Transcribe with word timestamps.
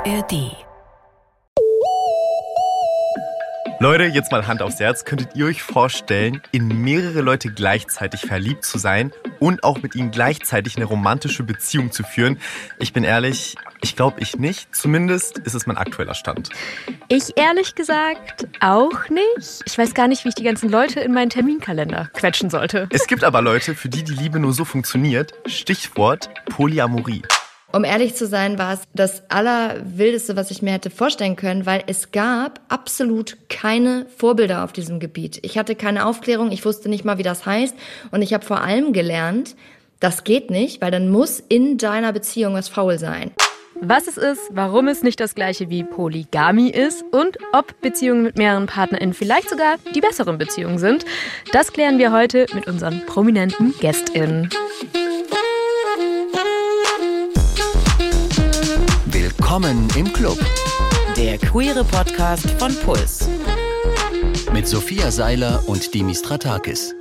ARD. 0.00 0.56
Leute, 3.80 4.04
jetzt 4.04 4.32
mal 4.32 4.46
Hand 4.46 4.62
aufs 4.62 4.80
Herz. 4.80 5.04
Könntet 5.04 5.36
ihr 5.36 5.44
euch 5.44 5.62
vorstellen, 5.62 6.40
in 6.52 6.68
mehrere 6.68 7.20
Leute 7.20 7.52
gleichzeitig 7.52 8.22
verliebt 8.22 8.64
zu 8.64 8.78
sein 8.78 9.12
und 9.40 9.62
auch 9.62 9.82
mit 9.82 9.94
ihnen 9.94 10.10
gleichzeitig 10.10 10.76
eine 10.76 10.86
romantische 10.86 11.42
Beziehung 11.42 11.92
zu 11.92 12.02
führen? 12.02 12.38
Ich 12.78 12.94
bin 12.94 13.04
ehrlich, 13.04 13.56
ich 13.82 13.94
glaube 13.94 14.20
ich 14.20 14.38
nicht. 14.38 14.74
Zumindest 14.74 15.36
ist 15.38 15.52
es 15.52 15.66
mein 15.66 15.76
aktueller 15.76 16.14
Stand. 16.14 16.48
Ich 17.08 17.36
ehrlich 17.36 17.74
gesagt 17.74 18.48
auch 18.60 19.10
nicht. 19.10 19.62
Ich 19.66 19.76
weiß 19.76 19.92
gar 19.92 20.08
nicht, 20.08 20.24
wie 20.24 20.30
ich 20.30 20.34
die 20.34 20.44
ganzen 20.44 20.70
Leute 20.70 21.00
in 21.00 21.12
meinen 21.12 21.30
Terminkalender 21.30 22.08
quetschen 22.14 22.48
sollte. 22.48 22.88
Es 22.90 23.06
gibt 23.06 23.22
aber 23.22 23.42
Leute, 23.42 23.74
für 23.74 23.90
die 23.90 24.02
die 24.02 24.14
Liebe 24.14 24.38
nur 24.38 24.54
so 24.54 24.64
funktioniert. 24.64 25.34
Stichwort 25.46 26.30
Polyamorie. 26.46 27.22
Um 27.72 27.84
ehrlich 27.84 28.16
zu 28.16 28.26
sein, 28.26 28.58
war 28.58 28.74
es 28.74 28.80
das 28.94 29.22
Allerwildeste, 29.30 30.34
was 30.34 30.50
ich 30.50 30.60
mir 30.60 30.72
hätte 30.72 30.90
vorstellen 30.90 31.36
können, 31.36 31.66
weil 31.66 31.84
es 31.86 32.10
gab 32.10 32.60
absolut 32.68 33.36
keine 33.48 34.06
Vorbilder 34.16 34.64
auf 34.64 34.72
diesem 34.72 34.98
Gebiet. 34.98 35.38
Ich 35.42 35.56
hatte 35.56 35.76
keine 35.76 36.06
Aufklärung, 36.06 36.50
ich 36.50 36.64
wusste 36.64 36.88
nicht 36.88 37.04
mal, 37.04 37.18
wie 37.18 37.22
das 37.22 37.46
heißt. 37.46 37.76
Und 38.10 38.22
ich 38.22 38.34
habe 38.34 38.44
vor 38.44 38.60
allem 38.62 38.92
gelernt, 38.92 39.54
das 40.00 40.24
geht 40.24 40.50
nicht, 40.50 40.80
weil 40.80 40.90
dann 40.90 41.10
muss 41.10 41.40
in 41.48 41.78
deiner 41.78 42.12
Beziehung 42.12 42.54
was 42.54 42.68
faul 42.68 42.98
sein. 42.98 43.30
Was 43.82 44.08
es 44.08 44.18
ist, 44.18 44.50
warum 44.50 44.88
es 44.88 45.02
nicht 45.02 45.20
das 45.20 45.34
gleiche 45.34 45.70
wie 45.70 45.84
Polygamie 45.84 46.70
ist 46.70 47.02
und 47.12 47.38
ob 47.52 47.80
Beziehungen 47.80 48.24
mit 48.24 48.36
mehreren 48.36 48.66
PartnerInnen 48.66 49.14
vielleicht 49.14 49.48
sogar 49.48 49.76
die 49.94 50.02
besseren 50.02 50.36
Beziehungen 50.36 50.78
sind, 50.78 51.06
das 51.52 51.72
klären 51.72 51.98
wir 51.98 52.12
heute 52.12 52.46
mit 52.52 52.66
unseren 52.66 53.06
prominenten 53.06 53.72
GästInnen. 53.80 54.50
Willkommen 59.50 59.88
im 59.96 60.12
Club. 60.12 60.38
Der 61.16 61.36
queere 61.36 61.82
Podcast 61.82 62.48
von 62.52 62.72
Puls. 62.84 63.28
Mit 64.52 64.68
Sophia 64.68 65.10
Seiler 65.10 65.68
und 65.68 65.92
Dimis 65.92 66.20
Stratakis. 66.20 66.94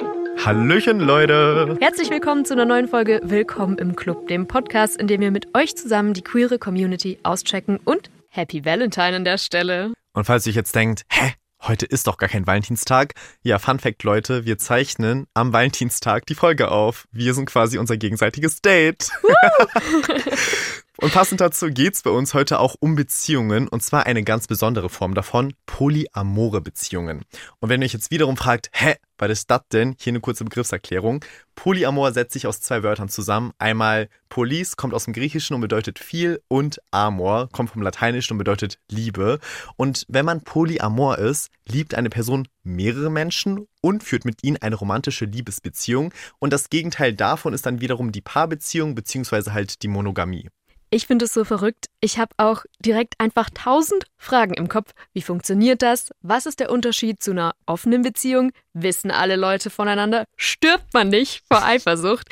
Hallöchen, 0.44 1.00
Leute. 1.00 1.78
Herzlich 1.80 2.10
willkommen 2.10 2.46
zu 2.46 2.54
einer 2.56 2.66
neuen 2.66 2.88
Folge 2.88 3.22
Willkommen 3.24 3.78
im 3.78 3.96
Club, 3.96 4.28
dem 4.30 4.48
Podcast, 4.48 4.98
in 4.98 5.06
dem 5.06 5.22
wir 5.22 5.30
mit 5.30 5.56
euch 5.56 5.78
zusammen 5.78 6.16
die 6.16 6.24
queere 6.24 6.58
Community 6.58 7.20
auschecken 7.22 7.78
und 7.86 8.10
Happy 8.30 8.66
Valentine 8.66 9.18
an 9.18 9.26
der 9.26 9.38
Stelle. 9.38 9.94
Und 10.14 10.24
falls 10.26 10.48
ihr 10.48 10.50
euch 10.50 10.56
jetzt 10.56 10.74
denkt, 10.74 11.04
hä? 11.12 11.34
Heute 11.62 11.86
ist 11.86 12.08
doch 12.08 12.18
gar 12.18 12.30
kein 12.30 12.48
Valentinstag. 12.48 13.14
Ja, 13.44 13.60
Fun 13.60 13.78
Fact, 13.78 14.02
Leute, 14.02 14.46
wir 14.46 14.58
zeichnen 14.58 15.28
am 15.36 15.54
Valentinstag 15.54 16.26
die 16.26 16.34
Folge 16.34 16.72
auf. 16.72 17.06
Wir 17.12 17.36
sind 17.36 17.46
quasi 17.46 17.78
unser 17.78 17.98
gegenseitiges 17.98 18.62
Date. 18.64 19.12
Und 21.02 21.14
passend 21.14 21.40
dazu 21.40 21.68
geht's 21.68 22.02
bei 22.02 22.10
uns 22.10 22.34
heute 22.34 22.60
auch 22.60 22.76
um 22.82 22.96
Beziehungen 22.96 23.70
und 23.70 23.82
zwar 23.82 24.06
eine 24.06 24.22
ganz 24.22 24.48
besondere 24.48 24.90
Form 24.90 25.14
davon, 25.14 25.54
polyamore 25.66 26.60
Beziehungen. 26.60 27.24
Und 27.62 27.70
wenn 27.70 27.82
ihr 27.82 27.86
euch 27.86 27.94
jetzt 27.94 28.12
wiederum 28.12 28.36
fragt, 28.36 28.70
hä, 28.74 28.96
was 29.18 29.32
ist 29.32 29.50
das 29.50 29.62
denn? 29.72 29.96
Hier 29.98 30.12
eine 30.12 30.20
kurze 30.20 30.44
Begriffserklärung. 30.44 31.24
Polyamor 31.56 32.12
setzt 32.12 32.34
sich 32.34 32.48
aus 32.48 32.60
zwei 32.60 32.84
Wörtern 32.84 33.08
zusammen. 33.08 33.54
Einmal 33.60 34.10
Polis 34.28 34.76
kommt 34.76 34.94
aus 34.94 35.06
dem 35.06 35.14
Griechischen 35.14 35.54
und 35.54 35.62
bedeutet 35.62 36.00
viel 36.00 36.42
und 36.50 36.82
Amor 36.92 37.48
kommt 37.50 37.70
vom 37.70 37.82
Lateinischen 37.82 38.34
und 38.34 38.40
bedeutet 38.40 38.78
Liebe. 38.92 39.40
Und 39.78 40.04
wenn 40.10 40.26
man 40.26 40.42
polyamor 40.42 41.18
ist, 41.18 41.50
liebt 41.66 41.96
eine 41.96 42.10
Person 42.10 42.50
mehrere 42.64 43.10
Menschen 43.10 43.68
und 43.82 44.04
führt 44.04 44.26
mit 44.26 44.44
ihnen 44.44 44.58
eine 44.58 44.76
romantische 44.76 45.24
Liebesbeziehung. 45.24 46.14
Und 46.40 46.52
das 46.52 46.70
Gegenteil 46.70 47.14
davon 47.14 47.54
ist 47.54 47.66
dann 47.66 47.80
wiederum 47.80 48.12
die 48.12 48.22
Paarbeziehung 48.22 48.96
beziehungsweise 48.96 49.54
halt 49.54 49.82
die 49.82 49.88
Monogamie. 49.88 50.50
Ich 50.92 51.06
finde 51.06 51.26
es 51.26 51.34
so 51.34 51.46
verrückt. 51.46 51.86
Ich 52.02 52.18
habe 52.18 52.34
auch 52.38 52.64
direkt 52.80 53.14
einfach 53.20 53.52
tausend 53.54 54.06
Fragen 54.18 54.56
im 54.56 54.70
Kopf. 54.70 54.94
Wie 55.14 55.22
funktioniert 55.22 55.84
das? 55.84 56.10
Was 56.22 56.48
ist 56.48 56.60
der 56.60 56.72
Unterschied 56.72 57.22
zu 57.22 57.32
einer 57.32 57.54
offenen 57.68 58.02
Beziehung? 58.02 58.52
Wissen 58.74 59.12
alle 59.12 59.36
Leute 59.36 59.70
voneinander? 59.70 60.26
Stirbt 60.36 60.92
man 60.94 61.10
nicht 61.10 61.44
vor 61.48 61.64
Eifersucht? 61.64 62.28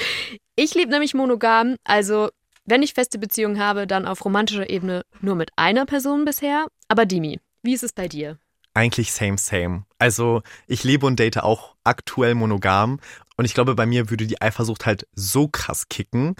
Ich 0.56 0.74
liebe 0.74 0.90
nämlich 0.90 1.14
monogam, 1.14 1.76
also 1.84 2.30
wenn 2.66 2.82
ich 2.82 2.96
feste 2.96 3.20
Beziehungen 3.20 3.60
habe, 3.60 3.86
dann 3.86 4.08
auf 4.08 4.26
romantischer 4.26 4.70
Ebene 4.70 5.04
nur 5.22 5.36
mit 5.36 5.52
einer 5.56 5.86
Person 5.86 6.26
bisher. 6.26 6.66
Aber 6.88 7.06
Dimi, 7.06 7.40
wie 7.62 7.74
ist 7.74 7.84
es 7.84 7.94
bei 7.94 8.08
dir? 8.08 8.40
Eigentlich 8.74 9.12
same, 9.12 9.38
same. 9.38 9.86
Also 10.00 10.42
ich 10.68 10.84
lebe 10.84 11.06
und 11.06 11.20
date 11.20 11.38
auch 11.38 11.76
aktuell 11.84 12.36
monogam 12.36 13.00
und 13.38 13.46
ich 13.46 13.54
glaube, 13.54 13.76
bei 13.76 13.86
mir 13.86 14.10
würde 14.10 14.26
die 14.26 14.42
Eifersucht 14.42 14.88
halt 14.88 15.08
so 15.14 15.48
krass 15.48 15.90
kicken. 15.90 16.36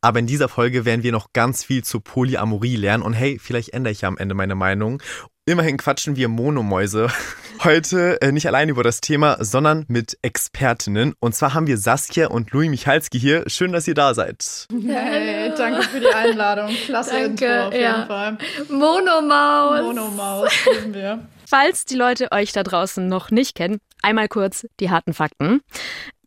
Aber 0.00 0.20
in 0.20 0.26
dieser 0.26 0.48
Folge 0.48 0.84
werden 0.84 1.02
wir 1.02 1.12
noch 1.12 1.32
ganz 1.32 1.64
viel 1.64 1.82
zur 1.82 2.02
Polyamorie 2.02 2.76
lernen. 2.76 3.02
Und 3.02 3.14
hey, 3.14 3.38
vielleicht 3.40 3.70
ändere 3.70 3.92
ich 3.92 4.02
ja 4.02 4.08
am 4.08 4.16
Ende 4.16 4.34
meine 4.34 4.54
Meinung. 4.54 5.02
Immerhin 5.44 5.78
quatschen 5.78 6.14
wir 6.14 6.28
Monomäuse 6.28 7.08
heute 7.64 8.20
äh, 8.20 8.30
nicht 8.30 8.46
allein 8.46 8.68
über 8.68 8.84
das 8.84 9.00
Thema, 9.00 9.42
sondern 9.42 9.86
mit 9.88 10.18
Expertinnen. 10.22 11.14
Und 11.20 11.34
zwar 11.34 11.54
haben 11.54 11.66
wir 11.66 11.78
Saskia 11.78 12.28
und 12.28 12.52
Louis 12.52 12.68
Michalski 12.68 13.18
hier. 13.18 13.44
Schön, 13.48 13.72
dass 13.72 13.88
ihr 13.88 13.94
da 13.94 14.14
seid. 14.14 14.66
Hey, 14.70 15.52
danke 15.56 15.82
für 15.82 16.00
die 16.00 16.14
Einladung. 16.14 16.68
Klasse 16.84 17.12
Danke, 17.12 17.46
Intro 17.46 17.66
auf 17.66 17.72
jeden 17.72 17.84
ja. 17.84 18.06
Fall. 18.06 18.38
Monomaus. 18.68 19.82
Monomaus 19.82 20.52
lieben 20.66 20.94
wir. 20.94 21.26
Falls 21.46 21.86
die 21.86 21.96
Leute 21.96 22.30
euch 22.30 22.52
da 22.52 22.62
draußen 22.62 23.08
noch 23.08 23.30
nicht 23.30 23.54
kennen, 23.54 23.78
einmal 24.02 24.28
kurz 24.28 24.66
die 24.80 24.90
harten 24.90 25.14
Fakten. 25.14 25.62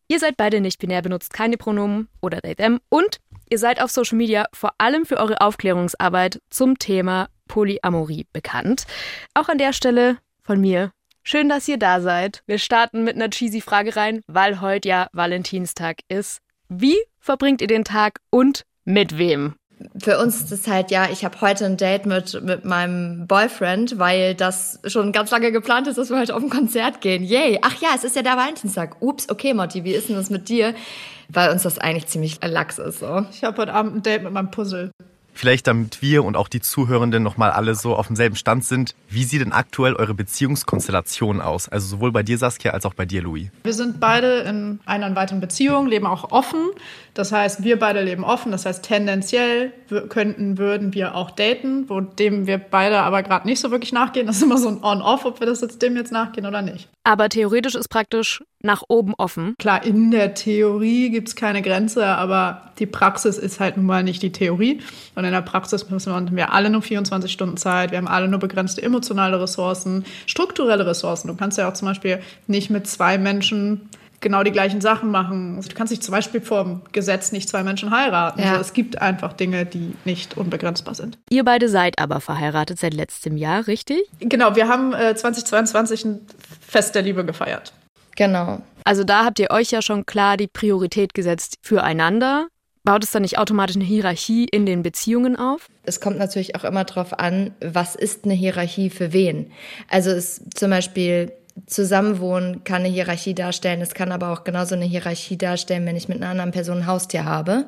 Ihr 0.08 0.20
seid 0.20 0.36
beide 0.36 0.60
nicht 0.60 0.80
binär, 0.80 1.04
benutzt 1.04 1.32
keine 1.32 1.58
Pronomen 1.58 2.10
oder 2.22 2.42
they 2.42 2.56
them 2.56 2.80
und 2.90 3.20
ihr 3.52 3.60
seid 3.60 3.82
auf 3.82 3.92
Social 3.92 4.18
Media 4.18 4.46
vor 4.54 4.72
allem 4.78 5.06
für 5.06 5.18
eure 5.18 5.42
Aufklärungsarbeit 5.42 6.42
zum 6.50 6.80
Thema 6.80 7.28
Polyamorie 7.48 8.26
bekannt. 8.32 8.86
Auch 9.34 9.50
an 9.50 9.58
der 9.58 9.74
Stelle 9.74 10.18
von 10.42 10.60
mir. 10.60 10.92
Schön, 11.22 11.50
dass 11.50 11.68
ihr 11.68 11.78
da 11.78 12.02
seid. 12.02 12.42
Wir 12.48 12.58
starten 12.58 13.04
mit 13.04 13.16
einer 13.16 13.30
cheesy 13.30 13.62
Frage 13.62 13.96
rein, 13.96 14.22
weil 14.26 14.62
heute 14.62 14.90
ja 14.90 15.08
Valentinstag 15.12 16.00
ist. 16.08 16.40
Wie 16.70 16.98
verbringt 17.20 17.62
ihr 17.62 17.68
den 17.68 17.84
Tag 17.84 18.22
und 18.32 18.66
mit 18.86 19.18
wem? 19.18 19.56
Für 20.02 20.20
uns 20.20 20.42
ist 20.42 20.52
es 20.52 20.68
halt, 20.68 20.92
ja, 20.92 21.08
ich 21.12 21.26
habe 21.26 21.40
heute 21.42 21.66
ein 21.66 21.78
Date 21.78 22.06
mit, 22.06 22.42
mit 22.44 22.66
meinem 22.66 23.28
Boyfriend, 23.28 24.00
weil 24.00 24.36
das 24.36 24.80
schon 24.86 25.12
ganz 25.12 25.32
lange 25.32 25.52
geplant 25.52 25.88
ist, 25.88 25.98
dass 25.98 26.10
wir 26.10 26.20
heute 26.20 26.36
auf 26.36 26.44
ein 26.44 26.50
Konzert 26.50 27.02
gehen. 27.02 27.24
Yay. 27.24 27.60
Ach 27.62 27.82
ja, 27.82 27.90
es 27.96 28.04
ist 28.04 28.16
ja 28.16 28.22
der 28.22 28.38
Valentinstag. 28.38 28.98
Ups, 29.02 29.30
okay, 29.30 29.54
Motti, 29.54 29.84
wie 29.84 29.94
ist 29.94 30.10
denn 30.10 30.16
das 30.16 30.30
mit 30.30 30.50
dir? 30.50 30.74
Weil 31.30 31.52
uns 31.52 31.64
das 31.64 31.78
eigentlich 31.78 32.08
ziemlich 32.08 32.40
lax 32.44 32.78
ist, 32.78 33.00
so. 33.00 33.26
Ich 33.32 33.44
habe 33.44 33.62
heute 33.62 33.74
Abend 33.74 33.96
ein 33.96 34.04
Date 34.04 34.24
mit 34.24 34.34
meinem 34.34 34.52
Puzzle. 34.52 34.92
Vielleicht 35.34 35.68
damit 35.68 36.02
wir 36.02 36.24
und 36.24 36.36
auch 36.36 36.48
die 36.48 36.62
Zuhörenden 36.62 37.24
nochmal 37.24 37.52
alle 37.52 37.76
so 37.76 37.96
auf 37.96 38.08
demselben 38.08 38.36
Stand 38.36 38.66
sind. 38.66 38.96
Wie 39.10 39.24
sieht 39.24 39.42
denn 39.42 39.52
aktuell 39.52 39.96
eure 39.96 40.14
Beziehungskonstellation 40.14 41.42
aus? 41.42 41.70
Also 41.70 41.88
sowohl 41.88 42.12
bei 42.12 42.24
dir, 42.24 42.38
Saskia, 42.38 42.72
als 42.72 42.86
auch 42.86 42.94
bei 42.94 43.06
dir, 43.06 43.22
Louis. 43.22 43.50
Wir 43.64 43.74
sind 43.74 44.00
beide 44.00 44.40
in 44.42 44.80
einer 44.86 45.16
weiteren 45.16 45.42
Beziehung, 45.42 45.88
leben 45.88 46.06
auch 46.06 46.32
offen. 46.32 46.72
Das 47.14 47.32
heißt, 47.32 47.64
wir 47.64 47.80
beide 47.80 48.02
leben 48.02 48.24
offen. 48.24 48.52
Das 48.52 48.66
heißt, 48.66 48.84
tendenziell 48.84 49.74
könnten, 50.10 50.58
würden 50.58 50.94
wir 50.94 51.16
auch 51.16 51.32
daten, 51.32 51.90
wo 51.90 52.02
dem 52.02 52.48
wir 52.48 52.58
beide 52.58 53.00
aber 53.00 53.24
gerade 53.24 53.48
nicht 53.48 53.60
so 53.60 53.72
wirklich 53.72 53.92
nachgehen. 53.94 54.28
Das 54.28 54.38
ist 54.38 54.44
immer 54.44 54.58
so 54.58 54.70
ein 54.70 54.84
On-Off, 54.84 55.26
ob 55.26 55.40
wir 55.40 55.48
das 55.48 55.62
jetzt 55.62 55.82
dem 55.82 55.96
jetzt 55.96 56.12
nachgehen 56.12 56.46
oder 56.46 56.62
nicht. 56.62 56.90
Aber 57.04 57.30
theoretisch 57.30 57.76
ist 57.76 57.90
praktisch 57.90 58.44
nach 58.64 58.84
oben 58.88 59.14
offen. 59.18 59.56
Klar, 59.60 59.84
in 59.84 60.12
der 60.12 60.34
Theorie 60.34 61.10
gibt 61.10 61.30
es 61.30 61.36
keine 61.36 61.62
Grenze, 61.62 62.06
aber 62.06 62.72
die 62.80 62.86
Praxis 62.86 63.38
ist 63.38 63.60
halt 63.60 63.78
nun 63.78 63.86
mal 63.86 64.04
nicht 64.04 64.22
die 64.22 64.32
Theorie. 64.32 64.82
Und 65.16 65.26
in 65.26 65.32
der 65.32 65.42
Praxis 65.42 65.90
müssen 65.90 66.12
wir, 66.12 66.16
haben 66.16 66.36
wir 66.36 66.54
alle 66.54 66.70
nur 66.70 66.82
24 66.82 67.32
Stunden 67.32 67.58
Zeit, 67.58 67.92
wir 67.92 67.98
haben 67.98 68.08
alle 68.08 68.28
nur 68.28 68.40
begrenzte 68.40 68.82
emotionale 68.82 69.42
Ressourcen, 69.42 70.06
strukturelle 70.26 70.86
Ressourcen. 70.86 71.28
Du 71.28 71.36
kannst 71.36 71.58
ja 71.58 71.70
auch 71.70 71.74
zum 71.74 71.88
Beispiel 71.88 72.20
nicht 72.48 72.70
mit 72.70 72.88
zwei 72.88 73.18
Menschen 73.18 73.90
genau 74.22 74.44
die 74.44 74.52
gleichen 74.52 74.82
Sachen 74.82 75.10
machen. 75.10 75.56
Also 75.58 75.70
du 75.70 75.76
kannst 75.76 75.92
nicht 75.92 76.04
zum 76.04 76.14
Beispiel 76.14 76.42
vor 76.42 76.82
Gesetz 76.92 77.32
nicht 77.32 77.50
zwei 77.50 77.64
Menschen 77.64 77.92
heiraten. 77.92 78.40
Ja. 78.40 78.52
Also 78.52 78.62
es 78.62 78.74
gibt 78.74 79.02
einfach 79.02 79.34
Dinge, 79.34 79.66
die 79.66 79.96
nicht 80.06 80.38
unbegrenzbar 80.38 80.96
sind. 80.96 81.18
Ihr 81.30 81.44
beide 81.44 81.68
seid 81.68 82.00
aber 82.00 82.22
verheiratet 82.22 82.80
seit 82.80 82.94
letztem 82.94 83.36
Jahr, 83.36 83.68
richtig? 83.68 84.04
Genau, 84.20 84.56
wir 84.56 84.68
haben 84.68 84.94
äh, 84.94 85.16
2022 85.16 86.06
ein 86.06 86.20
Fest 86.62 86.96
der 86.96 87.02
Liebe 87.02 87.26
gefeiert. 87.26 87.74
Genau. 88.16 88.62
Also 88.84 89.04
da 89.04 89.26
habt 89.26 89.40
ihr 89.40 89.52
euch 89.52 89.72
ja 89.72 89.82
schon 89.82 90.06
klar 90.06 90.38
die 90.38 90.48
Priorität 90.48 91.14
gesetzt 91.14 91.58
füreinander. 91.62 92.48
Baut 92.84 93.04
es 93.04 93.12
dann 93.12 93.22
nicht 93.22 93.38
automatisch 93.38 93.76
eine 93.76 93.86
Hierarchie 93.86 94.46
in 94.46 94.66
den 94.66 94.82
Beziehungen 94.82 95.36
auf? 95.36 95.68
Es 95.84 96.00
kommt 96.00 96.18
natürlich 96.18 96.56
auch 96.56 96.64
immer 96.64 96.84
drauf 96.84 97.18
an, 97.20 97.54
was 97.64 97.96
ist 97.96 98.26
eine 98.26 98.34
Hierarchie 98.34 98.90
für 98.90 99.14
wen. 99.14 99.52
Also 99.88 100.10
es 100.10 100.42
zum 100.56 100.72
Beispiel 100.72 101.32
Zusammenwohnen 101.66 102.64
kann 102.64 102.84
eine 102.84 102.90
Hierarchie 102.90 103.34
darstellen. 103.34 103.82
Es 103.82 103.94
kann 103.94 104.12
aber 104.12 104.32
auch 104.32 104.44
genauso 104.44 104.76
eine 104.76 104.86
Hierarchie 104.86 105.38
darstellen, 105.38 105.86
wenn 105.86 105.96
ich 105.96 106.10
mit 106.10 106.18
einer 106.22 106.32
anderen 106.32 106.52
Person 106.52 106.80
ein 106.80 106.88
Haustier 106.88 107.26
habe. 107.26 107.66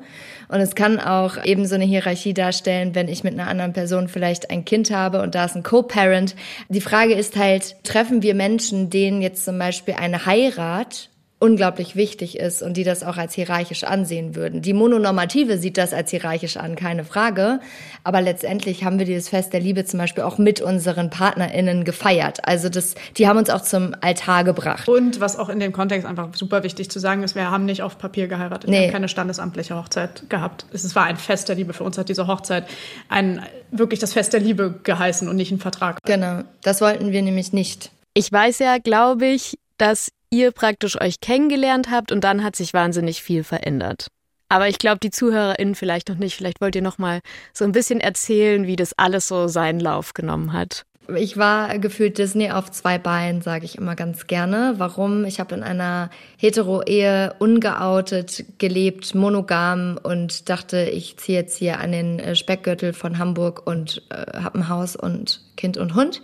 Und 0.50 0.60
es 0.60 0.75
kann 0.75 1.00
auch 1.00 1.44
eben 1.44 1.66
so 1.66 1.75
eine 1.75 1.86
Hierarchie 1.86 2.34
darstellen, 2.34 2.95
wenn 2.95 3.07
ich 3.07 3.24
mit 3.24 3.34
einer 3.34 3.48
anderen 3.48 3.74
Person 3.74 4.07
vielleicht 4.07 4.50
ein 4.50 4.66
Kind 4.66 4.92
habe 4.92 5.22
und 5.22 5.36
da 5.36 5.45
ist 5.45 5.56
ein 5.56 5.63
Co-Parent. 5.63 6.36
Die 6.69 6.81
Frage 6.81 7.13
ist 7.13 7.38
halt, 7.38 7.75
treffen 7.84 8.22
wir 8.22 8.36
Menschen, 8.36 8.90
denen 8.90 9.22
jetzt 9.22 9.45
zum 9.45 9.57
Beispiel 9.57 9.95
eine 9.95 10.25
Heirat 10.25 11.10
unglaublich 11.44 11.98
wichtig 11.98 12.40
ist 12.40 12.63
und 12.63 12.78
die 12.78 12.86
das 12.86 13.04
auch 13.04 13.18
als 13.18 13.34
hierarchisch 13.34 13.84
ansehen 13.84 14.34
würden. 14.34 14.62
Die 14.62 14.72
Mononormative 14.72 15.57
sieht 15.57 15.78
das 15.78 15.94
als 15.94 16.10
hierarchisch 16.10 16.56
an, 16.56 16.78
keine 16.78 17.04
Frage. 17.04 17.60
Aber 18.06 18.22
letztendlich 18.22 18.86
haben 18.86 18.98
wir 18.98 19.06
dieses 19.06 19.28
Fest 19.28 19.51
der 19.51 19.60
Liebe 19.60 19.84
zum 19.84 20.00
Beispiel 20.00 20.24
auch 20.24 20.38
mit 20.38 20.62
unseren 20.62 21.10
PartnerInnen 21.10 21.84
gefeiert. 21.84 22.48
Also 22.48 22.69
das, 22.69 22.95
die 23.18 23.28
haben 23.28 23.38
uns 23.38 23.50
auch 23.50 23.62
zum 23.62 23.94
Altar 24.00 24.45
gebracht. 24.45 24.88
Und 24.88 25.19
was 25.19 25.38
auch 25.38 25.50
in 25.50 25.60
dem 25.60 25.74
Kontext 25.74 26.07
einfach 26.07 26.34
super 26.34 26.63
wichtig 26.63 26.90
zu 26.90 27.00
sagen 27.00 27.24
ist, 27.24 27.36
wir 27.36 27.51
haben 27.51 27.66
nicht 27.66 27.81
auf 27.81 27.98
Papier 27.98 28.30
geheiratet. 28.30 28.69
Nee. 28.69 28.78
Wir 28.78 28.84
haben 28.86 28.94
keine 28.94 29.10
standesamtliche 29.10 29.75
Hochzeit 29.75 30.24
gehabt. 30.30 30.66
Es 30.72 30.95
war 30.95 31.04
ein 31.04 31.18
Fest 31.18 31.50
der 31.50 31.57
Liebe. 31.57 31.74
Für 31.74 31.84
uns 31.84 31.98
hat 31.98 32.07
diese 32.07 32.25
Hochzeit 32.28 32.68
ein, 33.10 33.42
wirklich 33.69 34.00
das 34.00 34.13
Fest 34.13 34.31
der 34.31 34.40
Liebe 34.40 34.80
geheißen 34.81 35.28
und 35.28 35.36
nicht 35.36 35.51
ein 35.51 35.60
Vertrag. 35.60 36.00
Genau, 36.06 36.44
das 36.62 36.80
wollten 36.80 37.12
wir 37.12 37.22
nämlich 37.22 37.51
nicht. 37.51 37.92
Ich 38.13 38.31
weiß 38.31 38.60
ja, 38.60 38.78
glaube 38.78 39.25
ich, 39.25 39.57
dass 39.78 40.12
ihr 40.30 40.52
praktisch 40.52 41.00
euch 41.00 41.20
kennengelernt 41.20 41.90
habt 41.92 42.12
und 42.12 42.24
dann 42.24 42.44
hat 42.44 42.56
sich 42.56 42.74
wahnsinnig 42.74 43.22
viel 43.22 43.44
verändert. 43.44 44.08
Aber 44.50 44.68
ich 44.68 44.78
glaube, 44.78 45.00
die 45.02 45.10
ZuhörerInnen 45.10 45.74
vielleicht 45.74 46.10
noch 46.10 46.18
nicht. 46.18 46.36
Vielleicht 46.36 46.62
wollt 46.62 46.75
ihr 46.75 46.81
noch 46.81 47.00
mal 47.00 47.22
so 47.54 47.66
ein 47.66 47.72
bisschen 47.72 48.00
erzählen, 48.00 48.68
wie 48.68 48.75
das 48.75 48.94
alles 48.98 49.28
so 49.28 49.48
seinen 49.48 49.80
Lauf 49.80 50.14
genommen 50.14 50.54
hat. 50.54 50.86
Ich 51.18 51.38
war 51.38 51.80
gefühlt 51.80 52.18
Disney 52.18 52.50
auf 52.52 52.72
zwei 52.72 52.98
Beinen, 52.98 53.42
sage 53.42 53.66
ich 53.66 53.78
immer 53.78 53.96
ganz 53.96 54.25
gerne. 54.28 54.75
Warum? 54.78 55.25
Ich 55.25 55.40
habe 55.40 55.54
in 55.54 55.62
einer 55.62 56.10
Hetero-Ehe 56.38 57.36
ungeoutet 57.40 58.46
gelebt, 58.58 59.14
monogam 59.14 60.00
und 60.02 60.50
dachte, 60.50 60.84
ich 60.84 61.18
ziehe 61.18 61.40
jetzt 61.40 61.58
hier 61.58 61.80
an 61.80 61.92
den 61.92 62.19
äh, 62.19 62.36
Speckgürtel 62.36 62.94
von 62.94 63.18
Hamburg 63.18 63.68
und 63.68 64.02
äh, 64.10 64.40
habe 64.40 64.60
ein 64.60 64.69
Haus 64.69 64.96
und 64.96 65.42
Kind 65.58 65.78
und 65.78 65.94
Hund. 65.96 66.22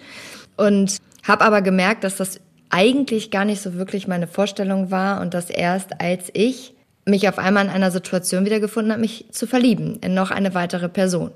Und 0.56 0.98
habe 1.24 1.44
aber 1.44 1.62
gemerkt, 1.62 2.06
dass 2.06 2.16
das 2.16 2.40
eigentlich 2.70 3.32
gar 3.32 3.46
nicht 3.46 3.62
so 3.62 3.76
wirklich 3.76 4.08
meine 4.08 4.28
Vorstellung 4.28 4.92
war 4.92 5.22
und 5.22 5.34
dass 5.34 5.50
erst 5.50 6.02
als 6.02 6.30
ich 6.34 6.74
mich 7.06 7.28
auf 7.28 7.40
einmal 7.40 7.66
in 7.66 7.72
einer 7.72 7.92
Situation 7.92 8.46
wiedergefunden 8.46 8.92
habe, 8.92 9.02
mich 9.02 9.26
zu 9.32 9.48
verlieben 9.48 9.98
in 10.02 10.14
noch 10.14 10.32
eine 10.32 10.54
weitere 10.54 10.90
Person. 10.90 11.32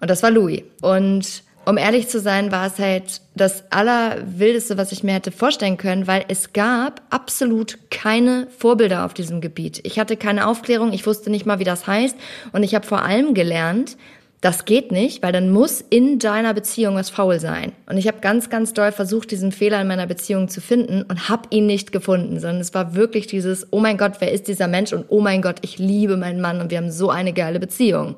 Und 0.00 0.10
das 0.10 0.22
war 0.22 0.30
Louis. 0.30 0.62
Und 0.80 1.42
um 1.64 1.78
ehrlich 1.78 2.08
zu 2.08 2.18
sein, 2.18 2.50
war 2.50 2.66
es 2.66 2.78
halt 2.78 3.20
das 3.36 3.64
Allerwildeste, 3.70 4.76
was 4.76 4.90
ich 4.90 5.04
mir 5.04 5.14
hätte 5.14 5.30
vorstellen 5.30 5.76
können, 5.76 6.08
weil 6.08 6.24
es 6.26 6.52
gab 6.52 7.02
absolut 7.10 7.78
keine 7.90 8.48
Vorbilder 8.58 9.04
auf 9.04 9.14
diesem 9.14 9.40
Gebiet. 9.40 9.80
Ich 9.84 9.98
hatte 10.00 10.16
keine 10.16 10.48
Aufklärung, 10.48 10.92
ich 10.92 11.06
wusste 11.06 11.30
nicht 11.30 11.46
mal, 11.46 11.60
wie 11.60 11.64
das 11.64 11.86
heißt. 11.86 12.16
Und 12.52 12.64
ich 12.64 12.74
habe 12.74 12.86
vor 12.86 13.02
allem 13.02 13.34
gelernt, 13.34 13.96
das 14.42 14.64
geht 14.64 14.90
nicht, 14.90 15.22
weil 15.22 15.30
dann 15.30 15.50
muss 15.50 15.80
in 15.80 16.18
deiner 16.18 16.52
Beziehung 16.52 16.96
was 16.96 17.10
faul 17.10 17.38
sein. 17.38 17.72
Und 17.86 17.96
ich 17.96 18.08
habe 18.08 18.18
ganz, 18.18 18.50
ganz 18.50 18.74
doll 18.74 18.90
versucht, 18.90 19.30
diesen 19.30 19.52
Fehler 19.52 19.80
in 19.80 19.86
meiner 19.86 20.08
Beziehung 20.08 20.48
zu 20.48 20.60
finden 20.60 21.02
und 21.02 21.28
habe 21.28 21.46
ihn 21.50 21.66
nicht 21.66 21.92
gefunden, 21.92 22.40
sondern 22.40 22.60
es 22.60 22.74
war 22.74 22.96
wirklich 22.96 23.28
dieses, 23.28 23.68
oh 23.70 23.78
mein 23.78 23.96
Gott, 23.96 24.14
wer 24.18 24.32
ist 24.32 24.48
dieser 24.48 24.66
Mensch? 24.66 24.92
Und 24.92 25.06
oh 25.10 25.20
mein 25.20 25.42
Gott, 25.42 25.58
ich 25.62 25.78
liebe 25.78 26.16
meinen 26.16 26.40
Mann 26.40 26.60
und 26.60 26.72
wir 26.72 26.78
haben 26.78 26.90
so 26.90 27.08
eine 27.08 27.32
geile 27.32 27.60
Beziehung. 27.60 28.16